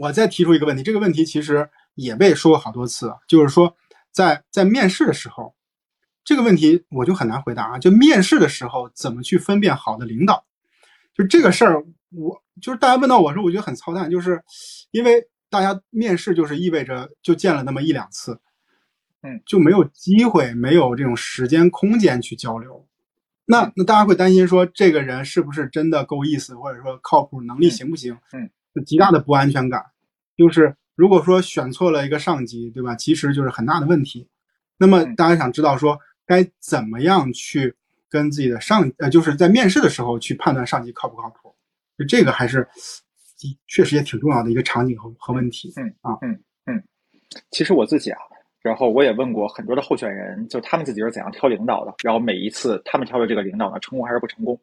[0.00, 3.76] 我再提出一个问题，这个问题其实也被说过好多次，就是说
[4.12, 5.54] 在在面试的时候，
[6.24, 7.78] 这个问题我就很难回答啊。
[7.78, 10.44] 就面试的时候怎么去分辨好的领导，
[11.14, 14.42] 就这个事儿，我就是大家问到我的时候，我觉得很操蛋，就是
[14.90, 18.40] 因为大家面试就是意味着就见了那么一两次，
[19.22, 22.86] 嗯，就没有机会，没有这种时间空间去交流。
[23.46, 28.16] 那那大家会担心说这个人是不是真的够意思，或者说靠谱，能力嗯行不行？
[28.32, 29.84] 嗯，就极大的不安全感。
[30.36, 32.94] 就是如果说选错了一个上级，对吧？
[32.94, 34.28] 其实就是很大的问题。
[34.76, 37.74] 那么嗯大家想知道说该怎么样去
[38.10, 41.54] 跟自己的上呃，就是在面试的时候去判断上级靠不靠谱，
[41.96, 42.68] 就这个还是
[43.66, 45.72] 确实也挺重要的一个场景和和问题。
[45.76, 46.82] 嗯啊嗯嗯
[47.50, 48.20] 其实我自己啊，
[48.60, 54.60] 然后我也问过很多的候选人，就他们自己是怎样挑领导的，然后每一次他们挑的这个领导呢，成功还是不成功。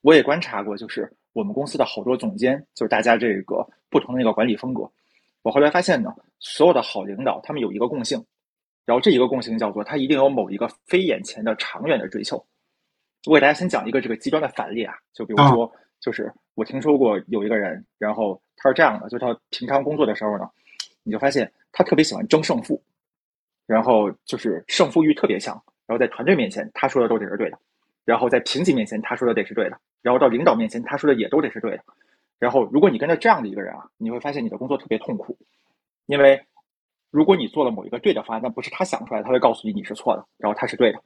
[0.00, 4.90] 我也观察过，就是我们公司的好多总监，就是大家这个不同的那个管理风格。
[5.42, 8.22] 我后来发现呢，所有的好领导他们有一个共性，
[8.84, 12.44] 然后这一个共性叫做他一定有某一个非眼前的长远的追求。
[13.26, 15.70] 我给大家先讲一个这个极端的反例啊，就比如说，
[16.00, 20.48] 就是我听说过有一个人，然后他是这样的，就他平常工作的时候呢，
[21.02, 22.82] 你就发现他特别喜欢争胜负，
[23.66, 25.54] 然后就是胜负欲特别强，
[25.86, 27.58] 然后在团队面前他说的都得是对的，
[28.04, 31.84] 然后在评级面前他说的得是对的，然后到领导面前他说的也都得是对的。
[32.38, 35.36] 然后如果你跟着这样的一个人啊，你会发现你的工作特别痛苦，
[36.06, 36.40] 因为
[37.10, 41.02] 如果你做了某一个对的方案，但不是他想出来，他会告诉你你是错的，然后他是对的。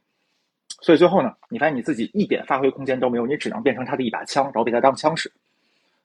[0.81, 5.31] 所以最后呢，你发现你自己一点发挥空间都没有，你只能变成他的一把枪，然后被他当枪使。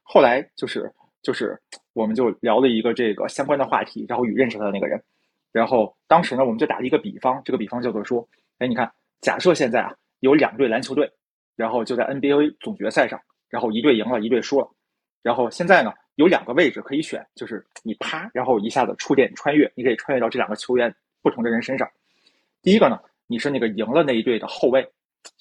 [0.02, 1.60] 后来就是就是
[1.92, 5.02] 我们就聊了一个这个相关的话题，然后与认识他的那个人，
[5.52, 8.26] 然后当时呢我们就打了一个比方，这个比方叫做说，
[8.58, 11.10] 哎，你看，假设现在啊有两队篮球队，
[11.56, 14.70] 然后就在 NBA 总决赛上，然后一队赢了，一队输了，
[15.22, 21.88] 然后现在呢有两个位置可以选，就是你啪，然后一下子触电穿越，你可以穿越到这两个球员不同的人身上。
[22.62, 24.88] 第一个呢，你是那个赢了那一队的后卫。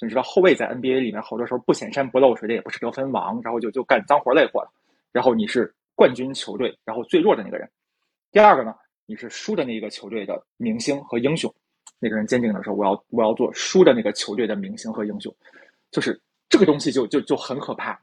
[0.02, 4.72] 你知道后卫在 NBA 里面好多时候不显山不露水的，也不是得分王，然后就就干脏活累活的。
[5.12, 7.70] 然后你是冠军球队，然后最弱的那个人。
[8.32, 8.76] 第二个呢，
[9.06, 11.54] 你是输的那个球队的明星和英雄。
[12.00, 15.34] 那个人坚定的说：“我要我要做输的那个球队的明星和英雄。”
[15.90, 16.20] 就是
[16.50, 17.98] 这个东西就就就很可怕，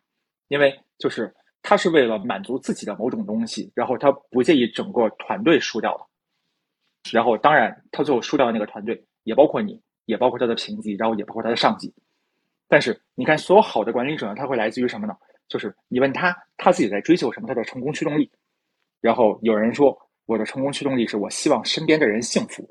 [0.49, 1.33] 因为就是
[1.65, 6.07] 他是为了满足自己的某种东西，然后他不介意整个团队输掉的。
[7.11, 9.83] 然后当然他最后输掉的那个团队也包括你。
[10.07, 11.91] 也包括他的评级，然后也包括他的上级。
[12.69, 15.17] 但是你看，所有好的管理者呢，他会来自于什么呢？
[15.49, 17.49] 就是你问他，他自己在追求什么？
[17.49, 18.31] 他的成功驱动力。
[19.01, 22.69] 然后有人说，我的成功驱动力是我希望身边的人幸福。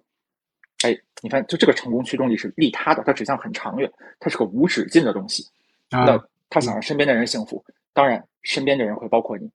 [0.86, 5.44] 哎，你看，就这个成功驱动力是利他的，它指向很长远，它是个无止境的东西。
[5.90, 9.50] 那他想让身边的人幸福，当然身边的人会包括你。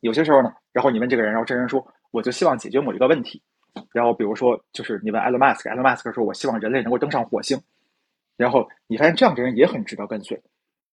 [0.00, 3.42] 有些时候呢，然后你问这个人，然后这人说，我就希望解决某一个问题。
[3.92, 7.60] 然后，比如说，就是你问埃隆·马斯克，埃隆·马斯克说：“我希望人类能够登上火星。”
[8.36, 10.40] 然后你发现这样的人也很值得跟随，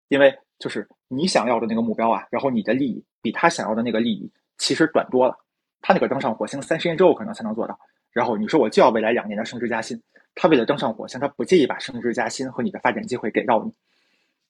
[0.07, 5.35] 因为就是你想要的那个目标啊，然后你的利益比他想要的那个利益其实短多了。
[5.81, 7.79] 他那个登上火星三十年之后可能才能做到，
[8.11, 9.99] 然后你说我就要未来两年的升职加薪，
[10.35, 13.71] 他为了登上火星，他不介意把升职加薪和你的发展机会给到你。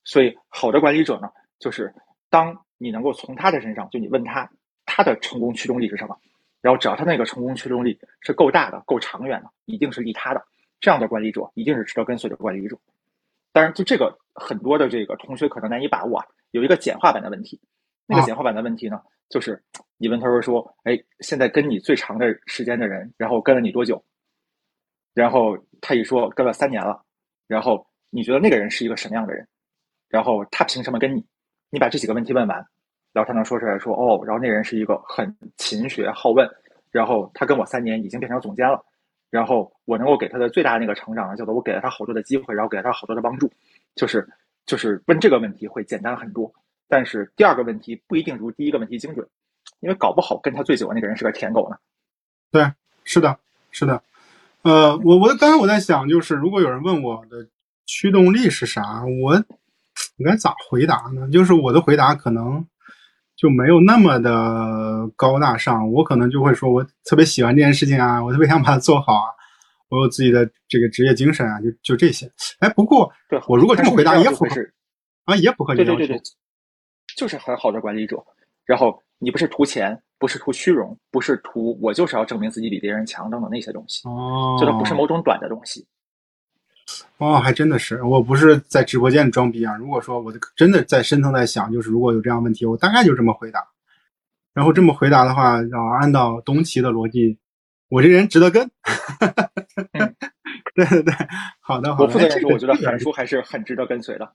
[0.04, 1.30] 所以，好的管理者呢，
[1.60, 1.94] 就是
[2.30, 4.50] 当你能够从他的身上，就你问他，
[4.86, 6.18] 他的成功驱动力是什么？
[6.62, 10.44] 然后，只要他那个成功驱动力是够大的、够长远的，一定是利他的。
[10.80, 12.78] 这样的管理者一定是值得跟随的管理者。
[13.52, 16.26] 当然，就这个很多的这个同学可能难以把握啊。
[16.52, 17.62] 有一个简化版的问题，
[18.08, 19.00] 那个简化版的问题呢，
[19.30, 19.64] 就是
[19.98, 24.04] 你问他说说，哎，现在跟你最长的时间的人，然后跟了你多久？
[25.14, 27.06] 然后他一说跟了三年了，
[27.48, 29.48] 然后你觉得那个人是一个什么样的人？
[30.10, 31.24] 然后他凭什么跟你？
[31.76, 32.66] 你把这几个问题问完。
[33.12, 36.50] 然后他能说出来说哦，然后那人是一个很勤学好问，
[36.92, 38.84] 然后他跟我三年已经变成总监了，
[39.30, 43.50] 然后我能够给他的最大的那个成长呢，叫做我给了他好多的机会，然后给了他好多的帮助，
[43.96, 44.28] 就是
[44.66, 46.54] 就是问这个问题会简单很多，
[46.90, 49.26] 但是第二个问题不一定如第一个问题精准，
[49.80, 51.78] 因为搞不好跟他最久的那个人是个舔狗呢。
[52.52, 52.70] 对，
[53.06, 53.40] 是的，
[53.72, 54.04] 是的，
[54.64, 57.48] 呃，我我刚才我在想，就是如果有人问我的
[57.86, 59.42] 驱动力是啥，我
[60.18, 61.30] 我该咋回答呢？
[61.30, 62.66] 就是我的回答可能。
[63.38, 69.28] 就没有那么的高大上，我可能就会说，我特别喜欢这件事情啊，我特别想把它做好啊，
[69.90, 72.32] 我有自己的这个职业精神啊，就就这些。
[72.60, 73.12] 哎，不过
[73.50, 74.56] 我如果这么回答也符合
[75.26, 76.22] 啊，也符合你要求，对对对对，
[77.18, 78.16] 就是很好的管理者。
[78.66, 85.86] 然后你不是图钱，不是图虚荣，不是图我就是要证明自己比别人强等等那些东西，哦，就它不是某种短的东西。
[87.18, 89.76] 哦，还真的是，我不是在直播间装逼啊。
[89.78, 93.68] 如果说我真的在深层在想，就是如果有这样问题，我大概就这么回答。
[94.54, 97.38] 然后这么回答的话，然后按照东奇的逻辑，
[97.90, 98.70] 我这人值得跟。
[100.76, 101.14] 对对对，
[101.60, 102.06] 好的好的。
[102.06, 104.32] 我负责任说，我觉得韩叔还是很值得跟随的。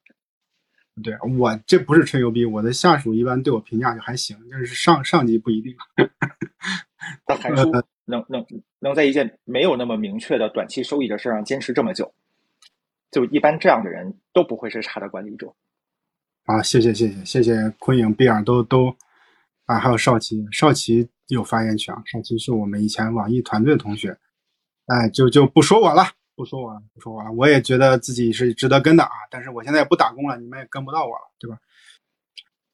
[1.03, 5.75] 对我这不是吹牛逼，我的下属一般对我评价就还行，但是上上级不一定。
[7.25, 7.71] 但韩 叔
[8.05, 8.45] 能能
[8.81, 12.13] 能在一件没有那么明确的短期收益的事上坚持这么久。
[13.11, 15.55] 就一般这样的人都不会是差的管理者。
[16.45, 18.97] 啊，谢谢谢谢谢谢昆影、比尔都都
[19.67, 21.95] 啊，还有少奇，少奇有发言权。
[22.07, 24.19] 少奇是我们以前网易团队的同学，
[24.87, 26.03] 哎，就就不说我了，
[26.35, 27.31] 不说我了，不说我了。
[27.33, 31.59] 我也觉得自己是值得跟的啊，但是我现在也不打工了，你们也跟不到我了，对吧？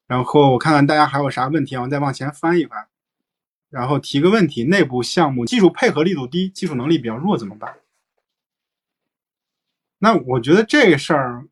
[0.07, 2.87] 然后我看看大家还有啥问题啊，我再往前翻一翻，
[3.69, 7.75] 然后提个问题：内部项目技术配合力度低，技术能力比较弱怎么办？
[9.99, 11.43] 那我觉得这个事儿，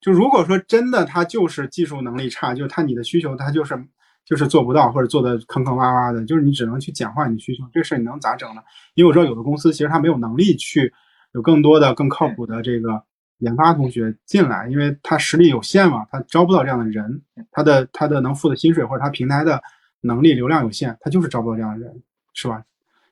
[0.00, 3.78] 就如果说真的他就是技术能力差，就是他你的需求他就是
[4.24, 8.62] 就是做不到，或者做的坑坑洼洼的，就是你只能去简化你的需求，这事儿你能咋整呢？
[8.94, 10.92] 因为我知道有的公司其实他没有能力去
[11.32, 13.02] 有更多的更靠谱的这个
[13.38, 19.62] 研发同学进来，因为他实力有限嘛，他招不到这样的人，他的他的能付的薪水或者他平台的
[20.00, 22.64] 能力流量有限，他就是招不到这样的人，是吧？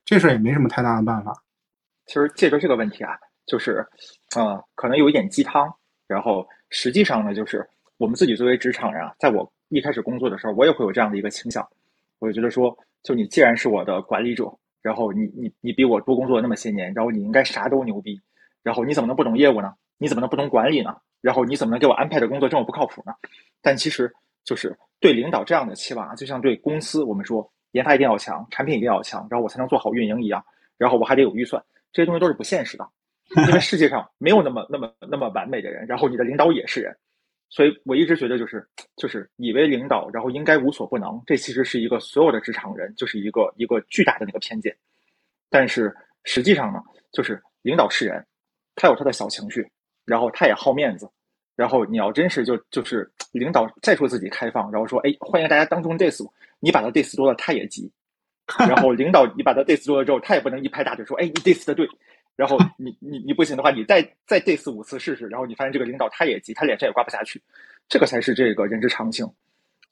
[0.05, 1.43] 这事儿也没什么太大的办法。
[2.07, 3.13] 其实借着这个问题啊。
[3.51, 3.85] 就是，
[4.37, 5.69] 呃，可能有一点鸡汤，
[6.07, 11.69] 然后实际上呢，就是我们自己作为职场人啊，在我一开始工作的时候，我也会有这样的一个倾向，
[12.21, 14.45] 我就觉得说，就你既然是我的管理者，
[14.83, 18.21] 然后你你你比我多工作那么些年，然后你应该啥都牛逼，
[18.63, 19.75] 然后你怎么能不懂业务呢？
[19.99, 20.97] 你怎么能不懂管理呢？
[21.21, 23.13] 然后你怎么能给我安排的工作这么不靠谱呢？
[23.61, 24.09] 但其实
[24.45, 30.41] 就是对领导这样的期望啊，就像对公司我们说研发一定要强，产品一定要强，然后我才能做好运营一样，
[30.79, 31.61] 然后我还得有预算，
[31.93, 32.89] 这些东西都是不现实的，
[33.37, 36.97] 因为世界上没有那么那么那么完美的人，然后你的领导也是人，
[37.49, 38.67] 所以我一直觉得就是
[38.97, 44.77] 就是以为领导然后应该无所不能，这其实是一个所有的职场人就是一个一个巨大的那个偏见，
[45.49, 48.25] 但是实际上呢，就是领导是人，
[48.75, 49.69] 他有他的小情绪，
[50.05, 51.09] 然后他也好面子。
[51.57, 56.27] 然后你要真是就就是领导再说自己开放，然后说哎欢迎大家当众 diss，
[56.59, 57.93] 你把他 diss 多了他也急，
[58.61, 61.87] 然后领导你把他 diss 多了之后，他也不能一拍大腿说哎你 diss 的对，
[62.41, 67.43] 然后 你你你不行的话你再再 diss 五次试试，然后你发现这个领导他也急，他脸上也挂不下去，
[67.87, 69.31] 这个才是这个人之常情。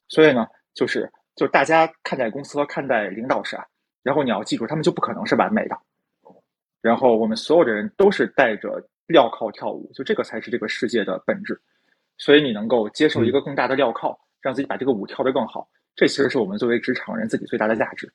[0.07, 3.63] 所以呢，就是就大家看待公司和看待领导时啊，
[4.01, 5.77] 然后你要记住他们就不可能是完美的，
[6.81, 8.83] 然后我们所有的人都是带着。
[9.09, 11.59] 镣铐跳舞，就这个才是这个世界的本质。
[12.19, 18.07] 所以你能够接受一个更大的镣铐，让自己把这个舞跳得更好，这其实是我们作为职场人自己最大的价值。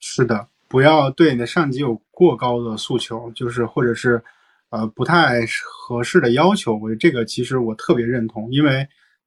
[0.00, 4.22] 是的，不要对你的上级有过高的诉求，就是或者是
[4.70, 6.74] 呃不太合适的要求。
[6.76, 8.86] 我觉得这个其实我特别认同，因为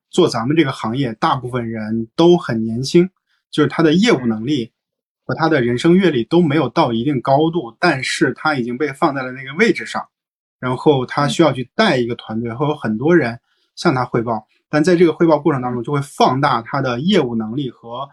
[0.09, 3.09] 做咱们这个行业，大部分人都很年轻，
[3.49, 4.71] 就是他的业务能力
[5.25, 10.07] 和他的人生阅历都没有到一定高度，但是他已经被放在了那个位置上。
[10.59, 13.39] 然后他需要去带一个团队，会有很多人
[13.75, 18.07] 向他汇报，但在这个汇报过程当中，就会放大他的业务能力和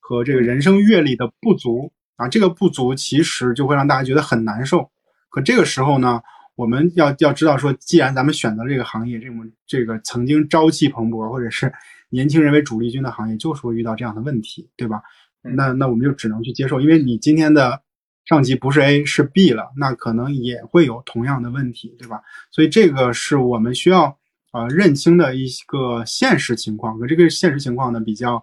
[0.00, 4.90] 和这个人生阅历的不足啊，这个不足其实就会让大家觉得很难受。
[5.30, 6.20] 可这个时候呢，
[6.56, 11.72] 我们要要知道说，既然咱们选择这个行业，这种这个曾经朝气蓬勃或者是
[12.10, 15.02] 年轻人为主力军的行业，就是会遇到这样的问题，对吧？
[15.42, 17.82] 那那我们就只能去接受，因为你今天的。
[18.26, 22.22] 上级不是 A 是 B 了，那可能也会有同样的问题，对吧？
[22.50, 24.18] 所以这个是我们需要
[24.50, 26.98] 呃认清的一个现实情况。
[26.98, 28.42] 可这个现实情况呢，比较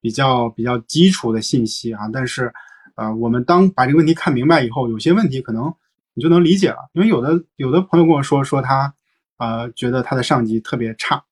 [0.00, 2.10] 比较比较基础的信息啊。
[2.12, 2.52] 但是
[2.94, 5.74] 呃，我们当把这个问题看明白以后，有些问题可能
[6.14, 6.90] 你就能理解了。
[6.92, 8.94] 因为有的有的朋友跟我说说他
[9.38, 11.22] 呃觉得他的上级特别差，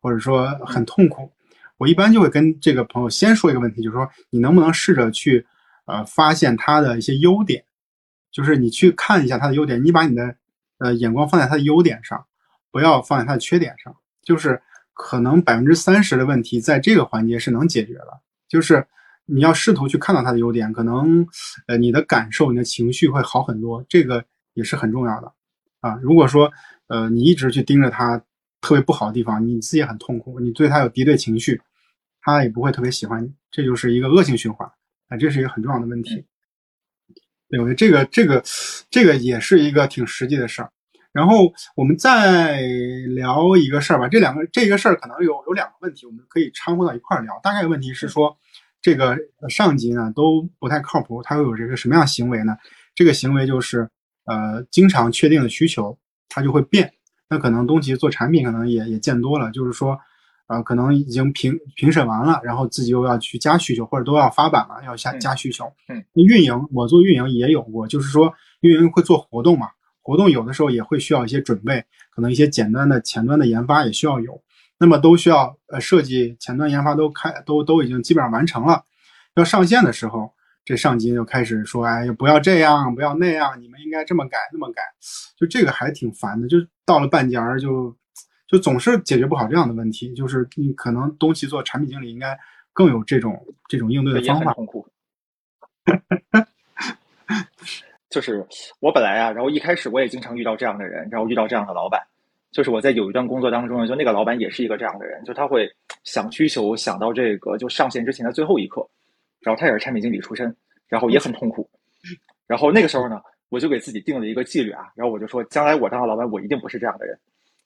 [0.00, 1.32] 或者说很痛苦，
[1.78, 5.46] 我一般就会跟这个朋友先说一个问题，就是说你能不能试着去。
[5.84, 7.64] 呃，发现他的一些优点，
[8.30, 10.36] 就是你去看一下他的优点，你把你的
[10.78, 12.24] 呃眼光放在他的优点上，
[12.70, 13.92] 不要放在他的缺点上。
[14.22, 14.62] 就是
[14.94, 18.86] 可能百分之三十的问题在这个环节是能解决的，就是
[19.26, 21.26] 你要试图去看到他的优点，可能
[21.66, 25.32] 呃你的感受、你的情绪会好很多，这个也是很重要的
[25.80, 25.98] 啊。
[26.02, 26.52] 如果说
[26.88, 28.18] 呃你一直去盯着他
[28.60, 31.60] 特别不好的地方，你自己也很痛苦，你对他有敌对情绪，
[32.20, 34.68] 他也不会特别喜欢你，这就是一个恶性循环
[35.08, 35.16] 啊。
[35.16, 36.24] 这是一个很重要的问题，
[37.48, 38.42] 对，我觉得这个这个
[38.90, 40.70] 这个也是一个挺实际的事儿。
[41.12, 42.62] 然后我们再
[43.08, 47.38] 聊一个事儿吧，这两个这个事儿可能有有两个问题，我们可以掺和到一块儿聊。
[47.42, 48.38] 大概问题是说，
[48.82, 49.16] 这个
[49.48, 52.56] 上级呢都不太靠谱，他会有这个什么样行为呢？
[52.94, 53.88] 这个行为就是
[54.26, 55.96] 呃，经常确定的需求，
[56.28, 56.92] 他就会变。
[57.30, 59.98] 那可能东西做产品可能也也见多了，就是说。
[60.48, 65.64] 呃，可能已经评评审完了，然后自己又要去加需求，或者都要发版了，要加加需求。
[65.88, 68.30] 嗯，运营我做运营也有过，就是说
[68.60, 69.68] 运营会做活动嘛，
[70.02, 74.42] 活动有的时候也会需要一些准备，可能一些简单的前端的研发也需要有，
[74.82, 78.84] 那么都需要呃设计前端研发都开都都已经基本上完成了，
[79.36, 84.82] 要上线的时候，这上级就开始说，哎，不要这样，不要那样，你们应该这么改那么改，
[85.36, 87.96] 就这个还挺烦的，就到了半截儿就。
[88.48, 92.38] 就总是解决不好这样的问题，就是你可能东西做产品经理应该
[92.74, 94.52] 更有这种这种应对的方法。
[94.52, 94.86] 痛苦。
[98.10, 98.46] 就是
[98.78, 102.02] 我本来啊，然后一开始我也经常遇到这样的人，然后遇到这样的老板。
[102.52, 105.68] 就是我在有一段工作当中呢，就那个老板也是一个这样的人，就他会
[106.04, 108.86] 想需求想到这个就上线之前的最后一刻，
[109.40, 110.54] 然后他也是产品经理出身，
[110.86, 111.68] 然后也很痛苦。
[112.46, 117.18] 然后那个时候呢，我就给自己定了一个纪律啊，然后我就说，将来我当了老板，我一定不是这样的人。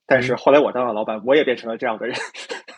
[0.07, 2.17] 但是后来我当了老板，我也变成了这样的人。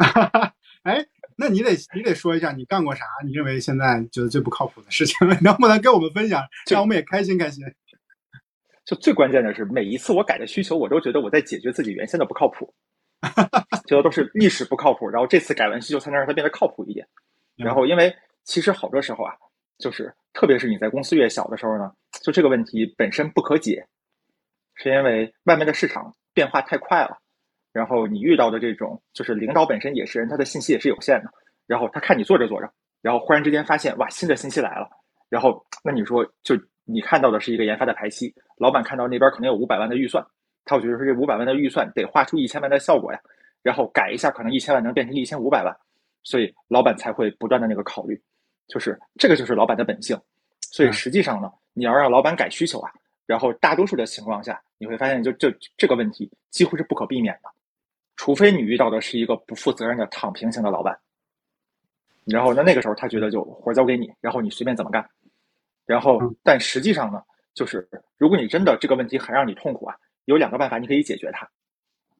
[0.84, 1.04] 哎，
[1.36, 3.04] 那你得你得说一下你干过啥？
[3.26, 7.62] 你认为现在觉得最不靠谱的事情，能不能跟我们分享，让我们也开心开心？
[8.88, 12.72] 就最关键的是，每一次我改的需求，我都觉得我在解决自己原先的不靠谱，
[13.86, 15.06] 觉得都是历史不靠谱。
[15.06, 17.06] 然后这次改完需求，才能让它变得靠谱一点。
[17.54, 18.10] 然后，因为
[18.44, 19.34] 其实好多时候啊，
[19.76, 23.86] 就是特别是你在公司越小的时候呢，就这个问题本身不可解，
[24.74, 26.14] 是因为外面的市场。
[26.34, 27.18] 变化太快了，
[27.72, 31.32] 然后你遇到的这种就是领导本身也是人，他的信息也是有限的，
[31.66, 32.72] 然后他看你做着做着，
[33.02, 34.88] 然后忽然之间发现哇新的信息来了，
[35.28, 36.54] 然后那你说就
[36.90, 40.24] 你看到的是一个研发的排期，老板看到那边可能有五百万的预算，
[40.64, 43.20] 他会觉得说这五百万的预算得画出一千万的效果呀，
[43.62, 45.76] 然后改一下可能一千万能变成一千五百万，
[46.22, 48.18] 所以老板才会不断的那个考虑，
[48.68, 50.18] 就是这个就是老板的本性，
[50.60, 50.92] 所以嗯。
[50.92, 52.90] 实际上呢，你要让老板改需求啊，
[53.26, 57.50] 然后大多数的情况下，你会发现就就这个问题几乎是不可避免的，
[58.16, 60.98] 除非你遇到的是一个不负责任的躺平型的老板，
[62.24, 65.06] 然后那那个时候他觉得就活交给你，然后你随便怎么干，
[65.88, 66.36] 然后嗯。
[66.44, 67.20] 但实际上呢，
[67.54, 71.48] 就是如果你真的这个问题很让你痛苦啊，有两个办法你可以解决它，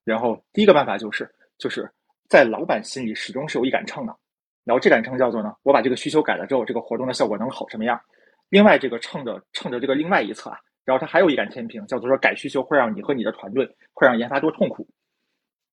[0.02, 1.88] 然后第一个办法就是就是
[2.28, 4.16] 在老板心里始终是有一杆秤的，
[4.64, 8.00] 然后这杆秤叫做呢，我把这个需求改了之后，这个活动的效果能好什么样？
[8.48, 14.88] 另外这个秤的秤的这个另外一侧啊，然后它还有一杆天平，叫做说改需求会让你和你的团队会让研发多痛苦，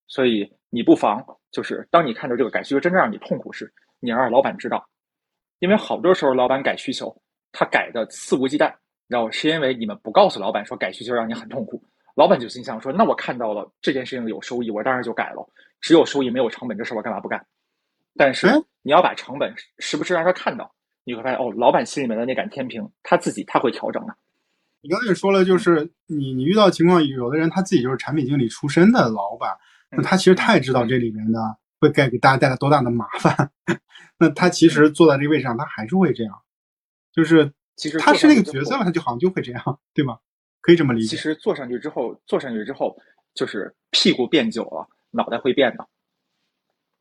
[0.08, 4.86] 所以你不妨就是当你看到这个改需求真正让你痛苦时，你要让老板知道，
[5.60, 7.16] 因为好多时候老板改需求，
[7.58, 8.74] 他改的肆无忌惮，
[9.08, 11.82] 然后是因为你们不告诉老板说改需求让你很痛苦，
[12.16, 15.50] 老板就心想说，那我看到了这件事情有收益，我当然就改了，
[15.80, 17.46] 只有收益没有成本，这事我干嘛不干？
[18.18, 20.70] 但是哎你要把成本时不时让他看到，
[21.06, 24.16] 你会发现哦，老板心里面的那杆天平，他自己他会调整的。
[24.82, 29.58] 你刚才也说了，就是你你遇到情况，有的人他自己就是产品经理出身的老板，
[29.90, 31.40] 那他其实太知道这里面的
[31.80, 33.50] 会给给大家带来多大的麻烦，
[34.20, 36.40] 那他其实坐在这个位置上，他还是会这样，
[37.16, 40.20] 就是其实他是那个角色了，他就好像就会这样，对吗？
[40.60, 41.08] 可以这么理解。
[41.08, 42.98] 其实坐上去之后，坐上去之后，
[43.34, 45.88] 就是屁股变久了，脑袋会变的。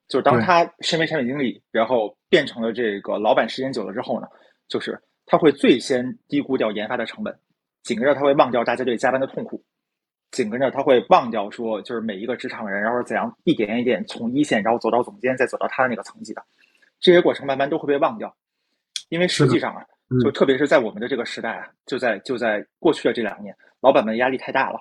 [0.06, 4.28] 就是当他身为产品经理，然后变成了这个老板时间久了之后呢，
[4.68, 7.36] 就是他会最先低估掉研发的成本，
[7.82, 9.64] 紧跟着他会忘掉大家对加班的痛苦，
[10.30, 16.44] 紧跟着他会忘掉说就是每一个职场人，然后怎样一点一点从一线，然后走到总监，再走到他的那个层级的，
[17.00, 18.36] 这些过程慢慢都会被忘掉，
[19.08, 24.80] 因为实际上啊，嗯就特别是在我们的这个时代啊，就在就在过去的这两年，老板们压力太大了。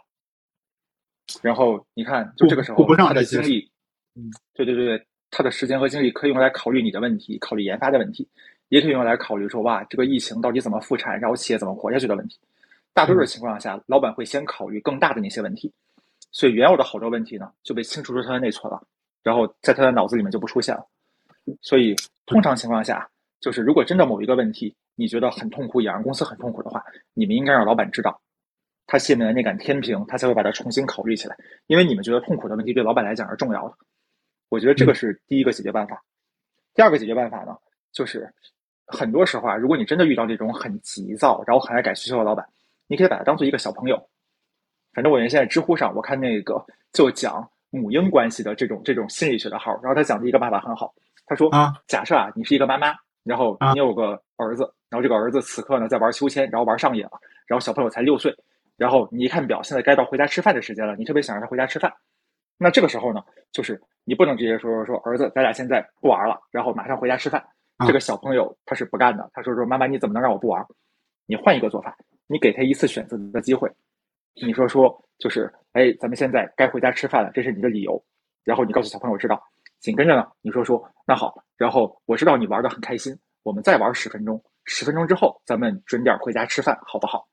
[1.41, 3.71] 然后你看，就这个时候他的精力，
[4.15, 8.27] 嗯，对对对对，他的时间和精力可以用来考虑你的问题，考虑研发的问题，
[8.67, 12.37] 也可以用来考虑说哇，这个疫情到底怎么复产，然后企业怎么活下去的问题。
[12.93, 15.73] 大多数情况下，老板会先考虑更大的那些问题，
[16.31, 18.85] 所以原有的好多问题呢就被清除出他的内存了，
[19.23, 20.85] 然后在他的脑子里面就不出现了。
[21.61, 21.95] 所以
[22.25, 23.09] 通常情况下，
[23.39, 26.83] 就是如果真的某一个问题你觉得很痛苦，也让公司很痛苦的话，
[27.13, 28.21] 你们应该让老板知道，
[28.85, 31.35] 他心里面的那杆天平，他才会把它重新考虑起来。
[31.67, 33.75] 因为你们觉得痛苦的问题对老板来讲是重要的，
[34.49, 36.03] 我觉得这个是第一个解决办法。
[36.73, 37.55] 第二个解决办法呢，
[37.91, 38.31] 就是
[38.87, 42.47] 很多时候啊，如果你真的遇到这种很急躁，然后很爱改需求的老板，
[42.87, 44.09] 你可以把他当做一个小朋友。
[44.93, 50.93] 反正我原先在知乎上，我看那个就讲母婴关系的这种这种心理学的号，然后他讲的一个办法很好。
[51.25, 58.31] 他说啊，假设啊，你是一个妈妈，然后啊你有个儿子，然后这个儿子此刻呢在玩秋千，然后玩上瘾了，然后小朋友才六岁，
[58.77, 61.91] 然后你一看表，现在该到回家吃饭的时间了，你特别想让他回家吃饭。
[62.59, 63.19] 那这个时候呢，
[63.51, 67.43] 就是你不能直接说说儿子，咱俩现在不玩了，然后马上回家吃饭。
[67.77, 70.63] 啊这个小朋友他是不干的，他说说妈妈你怎么能让我不玩？
[71.25, 73.67] 你换一个做法，你给他一次选择的机会。
[74.45, 77.99] 你说说就是，哎，咱们现在该回家吃饭了，这是你的理由。
[78.43, 79.41] 然后你告诉小朋友知道，
[79.79, 83.11] 紧跟着呢，你说说那好，然后我知道你玩的很开心，
[83.41, 87.27] 我们再玩十分钟，十分钟之后咱们准点回家吃饭，好不好？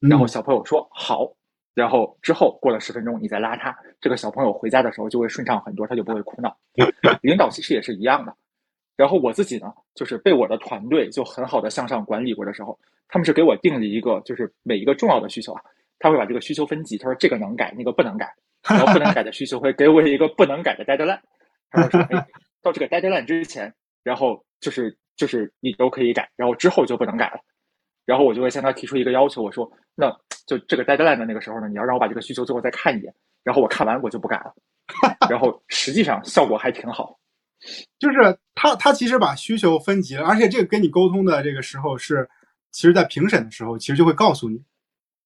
[0.00, 1.30] 然后嗯小朋友说好，
[1.74, 6.56] 然后之后过了十分钟，你再拉他，这个小朋友回家的时候就会顺畅很多，他就不会哭闹。
[7.22, 8.34] 领导其实也是一样的。
[8.96, 12.78] 然后我自己呢，就是被我的团队就很好的向上管理过的时候，
[13.08, 15.62] 他们是给我定了一个，就是每一个重要的需求啊，
[15.98, 18.30] 他会把这个需求分级，他说这个能改，那个不能改，
[18.68, 21.20] 然后不能改的需求会给我一个不能改的 deadline，
[21.70, 22.26] 他说哎，
[22.62, 27.38] 到这个 deadline 之前，然后就是就是你都可以改，然后之后就不能改了。
[28.06, 30.10] 然后我就会向他提出一个要求，我说那
[30.46, 33.14] 就这个 deadline 的那个时候呢，你要让我把这个需求最后再看一眼，
[33.44, 34.54] 然后我看完我就不改了。
[35.28, 37.18] 然后实际上效果还挺好。
[37.98, 42.26] 就是他他其实把需求分级了，而且这个跟你沟通的这个时候是，
[42.72, 44.64] 其实在评审的时候其实就会告诉你，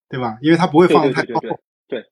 [0.08, 0.36] 对吧？
[0.42, 1.38] 因为他不会放得太高。
[1.38, 1.58] 对对
[1.88, 2.04] 对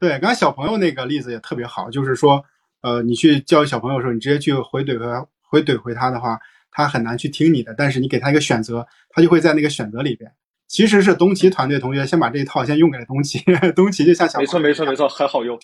[0.00, 2.44] 对，刚才小朋友那个例子也特别好，就是说，
[2.80, 6.38] 呃，你去教育小朋友的时候，你直接去回怼回回怼回他的话，
[6.70, 7.74] 他很难去听你的。
[7.76, 10.30] 但是你给他一个选择，他就会在那个选择里边。
[10.68, 13.42] 其实是东奇团队同学先把这一套先用给了东奇，
[13.74, 15.58] 东奇就像小没错没错没错，很好用。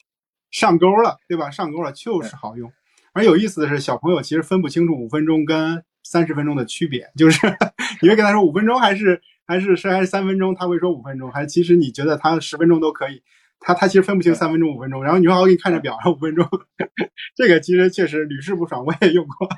[0.50, 1.50] 上钩了，对吧？
[1.50, 2.72] 上钩了就是好用。
[3.12, 7.40] 而有意思的是，小朋友其实分不清楚五分钟跟三十分钟的区别，就是
[8.02, 13.22] 你会跟他说五分钟还是还是是还是三分钟，他会说五分钟，还其实你觉得他十分钟都可以，
[13.60, 16.48] 他他其实分不清三分钟五分钟，然后你说，我给你看着表，然后五分钟，
[17.34, 19.48] 这个其实确实屡试不爽，我也用过，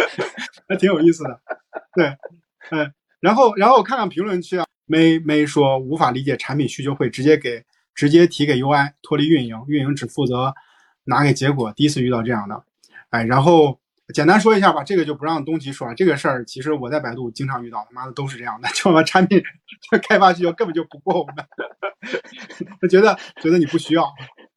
[0.68, 1.40] 还挺有意思的。
[1.94, 2.16] 对，
[2.70, 7.62] 嗯，然后然后我看看评论区啊，没没说无法理解产品需求会直接给
[7.94, 10.54] 直接提给 UI 脱离运营，运营只负责
[11.04, 11.72] 拿给结果。
[11.72, 12.64] 第一次遇到这样的，
[13.10, 13.78] 哎，然后
[14.12, 15.94] 简单说一下吧，这个就不让东奇说了。
[15.94, 19.42] 这个事儿其实我在百度经常遇到，他妈的都是这样的，就我们产品
[20.08, 21.36] 开发需求根本就不过我们，
[22.80, 24.12] 他觉得觉得你不需要。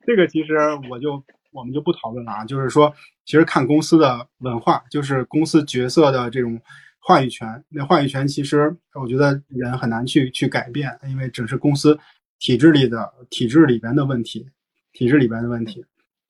[0.06, 0.54] 这个其实
[0.90, 2.94] 我就我们就不讨论了啊，就是说，
[3.26, 6.60] 其实看公司的文化，就是公司角色的这种
[7.00, 7.64] 话语权。
[7.70, 11.98] 那话语权其实我觉得人很难去去改变，因为只是公司
[12.40, 14.48] 体制里的体制里边的问题，
[14.92, 15.86] 体制里边的问题。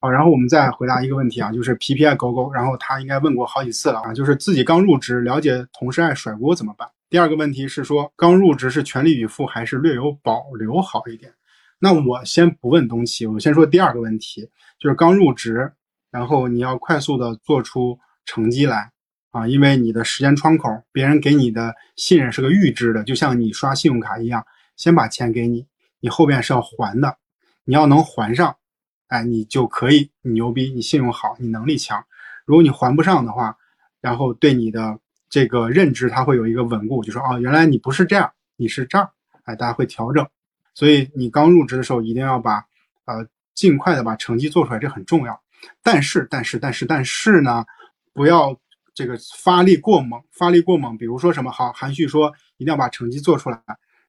[0.08, 6.88] 然后我们再回答一个问题啊，就是皮皮爱狗狗，然后他应该问过好几次了啊，就是自己刚入职，了解同事爱甩锅怎么办？
[7.08, 11.32] 第二个问题是说，刚入职是全力以赴还是略有保留好一点？
[11.78, 15.72] 那我先不问东西，我先说第二个问题，就是刚入职，
[16.10, 18.90] 然后你要快速的做出成绩来
[19.30, 24.44] 啊，因为你的时间窗口，别人给你的信任是个预支的，就像你刷信用卡一样，
[24.76, 25.66] 先把钱给你，
[26.00, 27.16] 你后边是要还的，
[27.64, 28.56] 你要能还上，
[29.08, 32.04] 哎，你就可以，你牛逼，你信用好，你能力强。
[32.44, 33.56] 如果你还不上的话，
[34.00, 39.10] 然后对你的这个认知，它会有一个稳固，就说哦，原来你不是这样，你是这儿，
[39.44, 40.26] 哎，大家会调整。
[40.74, 42.64] 所以你刚入职的时候，一定要把
[43.04, 45.40] 呃尽快的把成绩做出来，这很重要。
[45.82, 47.64] 但是但是但是但是呢，
[48.12, 48.56] 不要
[48.94, 50.96] 这个发力过猛，发力过猛。
[50.98, 53.60] 比如说什么好含蓄说一定要把成绩做出来，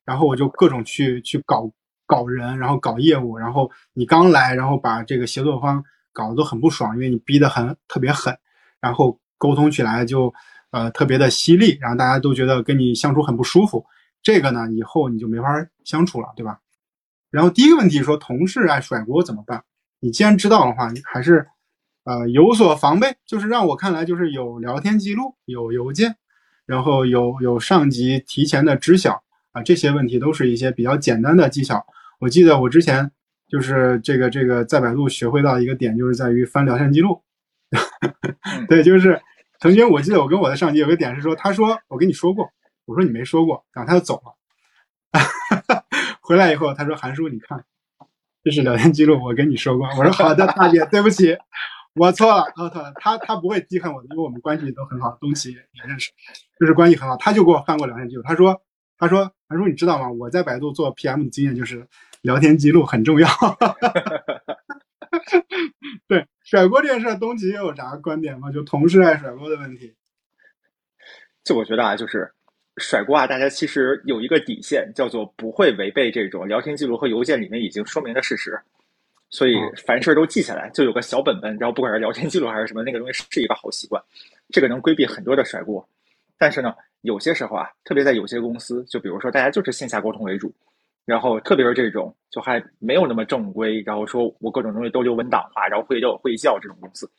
[0.03, 1.72] 然后我就各种去去搞
[2.08, 8.36] 搞人，然后搞业务，然后你刚来，然后把这个协作方搞得都很不爽，因为你逼得很特别狠，
[8.82, 10.34] 然后沟通起来就
[10.72, 13.86] 呃特别的犀利，然后大家都觉得跟你相处很不舒服。
[14.24, 15.48] 这个呢，以后你就没法
[15.84, 16.60] 相处了，对吧？
[17.30, 19.64] 然后第一个问题说同事爱甩锅怎么办？
[20.00, 21.46] 你既然知道的话，你还是
[22.06, 23.16] 呃有所防备。
[23.26, 26.16] 就是让我看来，就是有聊天记录、有邮件，
[26.66, 29.22] 然后有有上级提前的知晓
[29.52, 31.86] 啊，这些问题都是一些比较简单的技巧。
[32.19, 33.11] 我记得我之前
[33.48, 37.22] 就是这个这个在百度学会到一个点，就是在于翻聊天记录。
[38.68, 39.22] 对，就是
[39.60, 42.49] 曾经我记得我跟我的上级有个点是说，他说我跟你说过。
[42.85, 44.34] 我说你没说过，然后他就走了。
[46.23, 47.61] 回来以后，他说：“韩叔，你看，
[48.41, 51.35] 这是聊天记录，我跟你说过。”我说：“好的，大姐，对不起，
[51.95, 56.11] 我错了，我错了。”他他不会记恨我的，因为我们关系都很好，东西也认识，
[56.57, 57.18] 就是关系很好。
[57.18, 58.61] 他就给我翻过聊天记录，他说
[58.98, 60.10] ：“他说韩叔，你知道吗？
[60.10, 61.85] 我在百度做 PM 的经验就是
[62.22, 63.27] 聊天记录很重要。
[66.07, 68.52] ”对，甩锅这件事，东奇有啥观点吗？
[68.52, 69.95] 就同事爱甩锅的问题。
[71.44, 72.31] 就我觉得啊，就是。
[72.80, 73.26] 甩锅啊！
[73.26, 78.56] 大家其实有一个底线，叫做不会违背这种聊天记录和邮件里面已经说明的事实，
[79.31, 81.57] 所以凡事都记下来，就有个小本本。
[81.57, 83.99] 然后不管是聊天记录还是什么，那个东西是一个好习惯，
[84.49, 85.84] 这个能规避很多的甩锅。
[86.38, 86.72] 但是呢，
[87.02, 90.53] 有些时候啊，特别在有些公司，就比如说大家就是线下沟通为主，
[91.08, 97.10] 然后特别是这种就还没有那么正规，然后说我各种东西都留文档化，然后会叫会叫这种公司，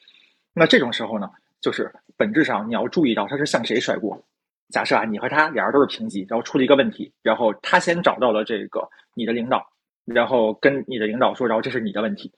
[0.53, 1.31] 那这种时候呢，
[1.63, 4.23] 就是本质上你要注意到他是向谁甩锅。
[4.69, 9.67] 假设啊，你和他俩人都是平级，然后出了一个问题，然后他先找到了这个你的领导，
[10.05, 12.31] 然后跟你的领导说，然后这是你的问题。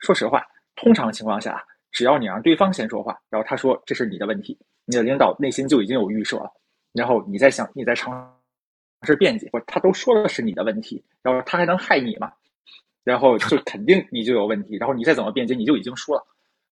[0.00, 0.44] 说实话，
[0.74, 6.50] 通常情况下，只要你让对方先说话，然后他说这是你的问题，你的领导内心就已经有预设了，
[6.92, 8.36] 然后你在想，你在尝
[9.02, 12.32] 是辩解，不，他都说的是你的问题，然后他还能害你吗？
[13.04, 16.26] 然后就肯定你就有问题，然后你再怎么辩解，你就已经输了。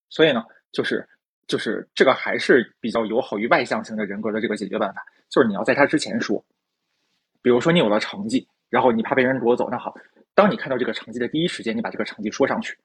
[0.09, 1.09] 所以呢，就是。
[1.49, 5.01] 就是这个还是比较友好于外向型的人格的这个解决办法，
[5.31, 6.45] 就是你要在他之前说，
[7.41, 9.95] 比如说你有了成绩，然后你怕被人夺走，那好，
[10.35, 12.77] 当你看到这个成绩的第一时间，你把这个成绩说上去，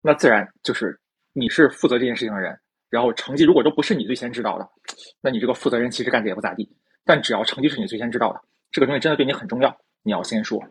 [0.00, 0.98] 那自然就是
[1.34, 2.58] 你是负责这件事情的人，
[2.88, 4.66] 然后成绩如果都不是你最先知道的，
[5.20, 6.66] 那你这个负责人其实干的也不咋地，
[7.04, 8.40] 但只要成绩是你最先知道的，
[8.70, 10.62] 这个东西真的对你很重要，你要先说。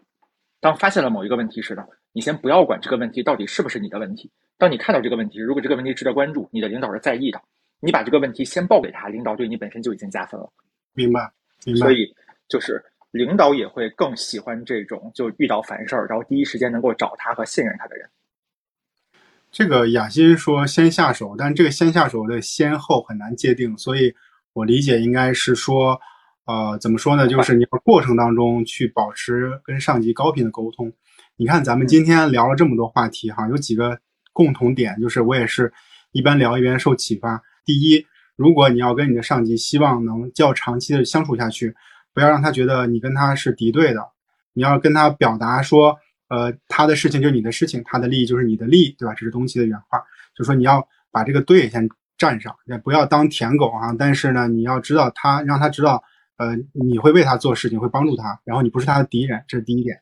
[0.60, 4.32] 当发现了某一个问题时呢，你先不要管这个问题到底是不是你的问题。
[4.58, 7.40] 当你看到这个问题，如果这个问题值得关注，你的领导是在意的，
[7.80, 10.52] 你把这个问题先报给他，领导对你本身就已经加分了。
[10.94, 11.32] 明白，
[11.64, 11.80] 明白。
[11.80, 12.12] 所以
[12.48, 18.10] 就是领导也会更喜欢这种就遇到烦事儿，然后第一时间能够找他和信任他的人。
[19.52, 24.16] 这个雅欣说先下手，但这个先下手的先后很难界定，所以
[24.54, 26.00] 我理解应该是说。
[26.48, 27.28] 呃，怎么说呢？
[27.28, 30.92] 就是你要过程当中去保持跟上级高频的沟通。
[31.36, 34.00] 你看，咱们今天聊了这么多话题哈，有几个
[34.32, 35.72] 共同点，就是我也是
[36.14, 37.42] 一边聊一边受启发。
[37.66, 38.06] 第一，
[38.38, 41.76] 如果你要跟你的上级希望能较长期的相处下去，
[42.14, 44.00] 不要让他觉得你跟他是敌对的，
[44.54, 45.98] 你要跟他表达说，
[46.30, 49.14] 呃，他的事情就是你的事情，他的利益就是你的利益，对吧？
[49.14, 50.02] 这是东西的原话，
[50.34, 53.94] 就说你要把这个队先站上，也不要当舔狗啊。
[54.00, 56.02] 但是呢，你要知道他，让他知道，
[56.38, 60.00] 呃，你会为他做事情，会帮助他，然后你不是他的敌人，这是第一点。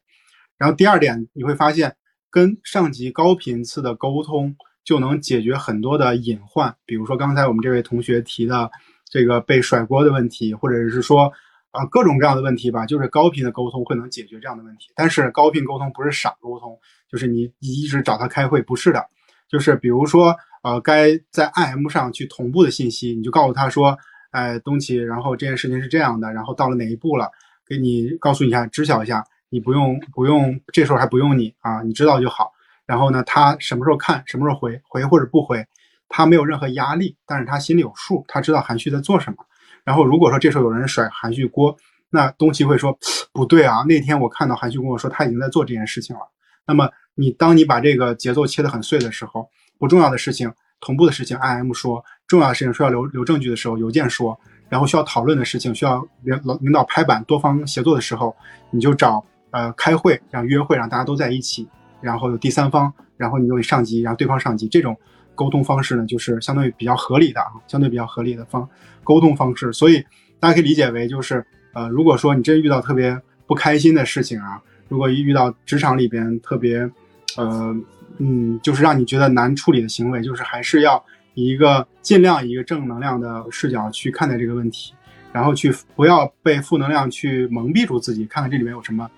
[0.57, 1.95] 然后第二点，你会发现
[2.29, 8.69] 跟上级高频次的沟通就能解决很多的隐患，比如说刚才我们这位同学提的
[9.09, 11.31] 这个被甩锅的问题，或者是说。
[11.77, 14.93] 啊，各种各样的问题吧，就是高频的沟通会能解决这样的问题。
[14.95, 16.79] 但是高频沟通不是傻沟通，
[17.11, 19.05] 就是你一直找他开会，不是的。
[19.49, 20.33] 就是比如说，
[20.63, 23.97] 呃，该在 IM 上去同步的信息，你就告诉他说，
[24.35, 27.31] 哎，东奇，然后这件事情是这样的，然后到了哪一步了，
[27.65, 32.51] 给你告诉你一下，知晓一下，你不用不用，这时候还不用你啊，你知道就好。
[32.85, 35.65] 然后呢，他什么时候看，什么时候回，回或者不回，
[36.09, 39.37] 他没有任何压力，但是他心里有数，他知道韩旭在做什么。
[39.85, 41.73] 然后如果说这时候有人甩韩旭锅，
[42.09, 42.97] 那东奇会说
[43.31, 46.21] 不对啊，那天我看到韩旭跟我说他已经在做这件事情了。
[46.67, 49.49] 那么你当你把这个节奏切得很碎的时候，
[49.79, 50.51] 不重要的事情
[50.85, 54.39] 同步的事情 I M 说，重要的事情需要留留证据的时候邮件说，
[54.69, 58.35] 然后需要讨论的事情需要领领导拍板多方协作的时候，
[58.69, 61.67] 你就找呃开会让约会让大家都在一起，
[61.99, 64.95] 然后有第三方，然后你有上级，然后对方上级这种。
[65.37, 68.65] 沟通方式呢，就是相对于比较合理的啊，相对比较合理的方
[69.03, 70.01] 沟通方式，所以
[70.39, 76.89] 大家可以理解为就是，呃，如果说你真遇到特别不开心的事情啊，如果一遇到职场里边特别，
[77.35, 77.75] 呃，
[78.17, 81.03] 嗯，就是让你觉得难处理的行为，就是还是要
[81.33, 84.93] 以一个尽量一个正能量的视角去看待这个问题，
[85.31, 89.09] 然后去不要被负能量去蒙蔽住自己，看看这里面有什么，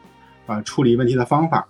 [0.46, 1.68] 呃，处理问题的方法。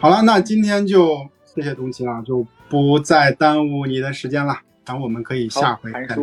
[0.00, 2.46] 好了，那今天就谢谢东奇啊，就。
[2.70, 6.14] 不再耽误你的时间了，然后我们可以下回再。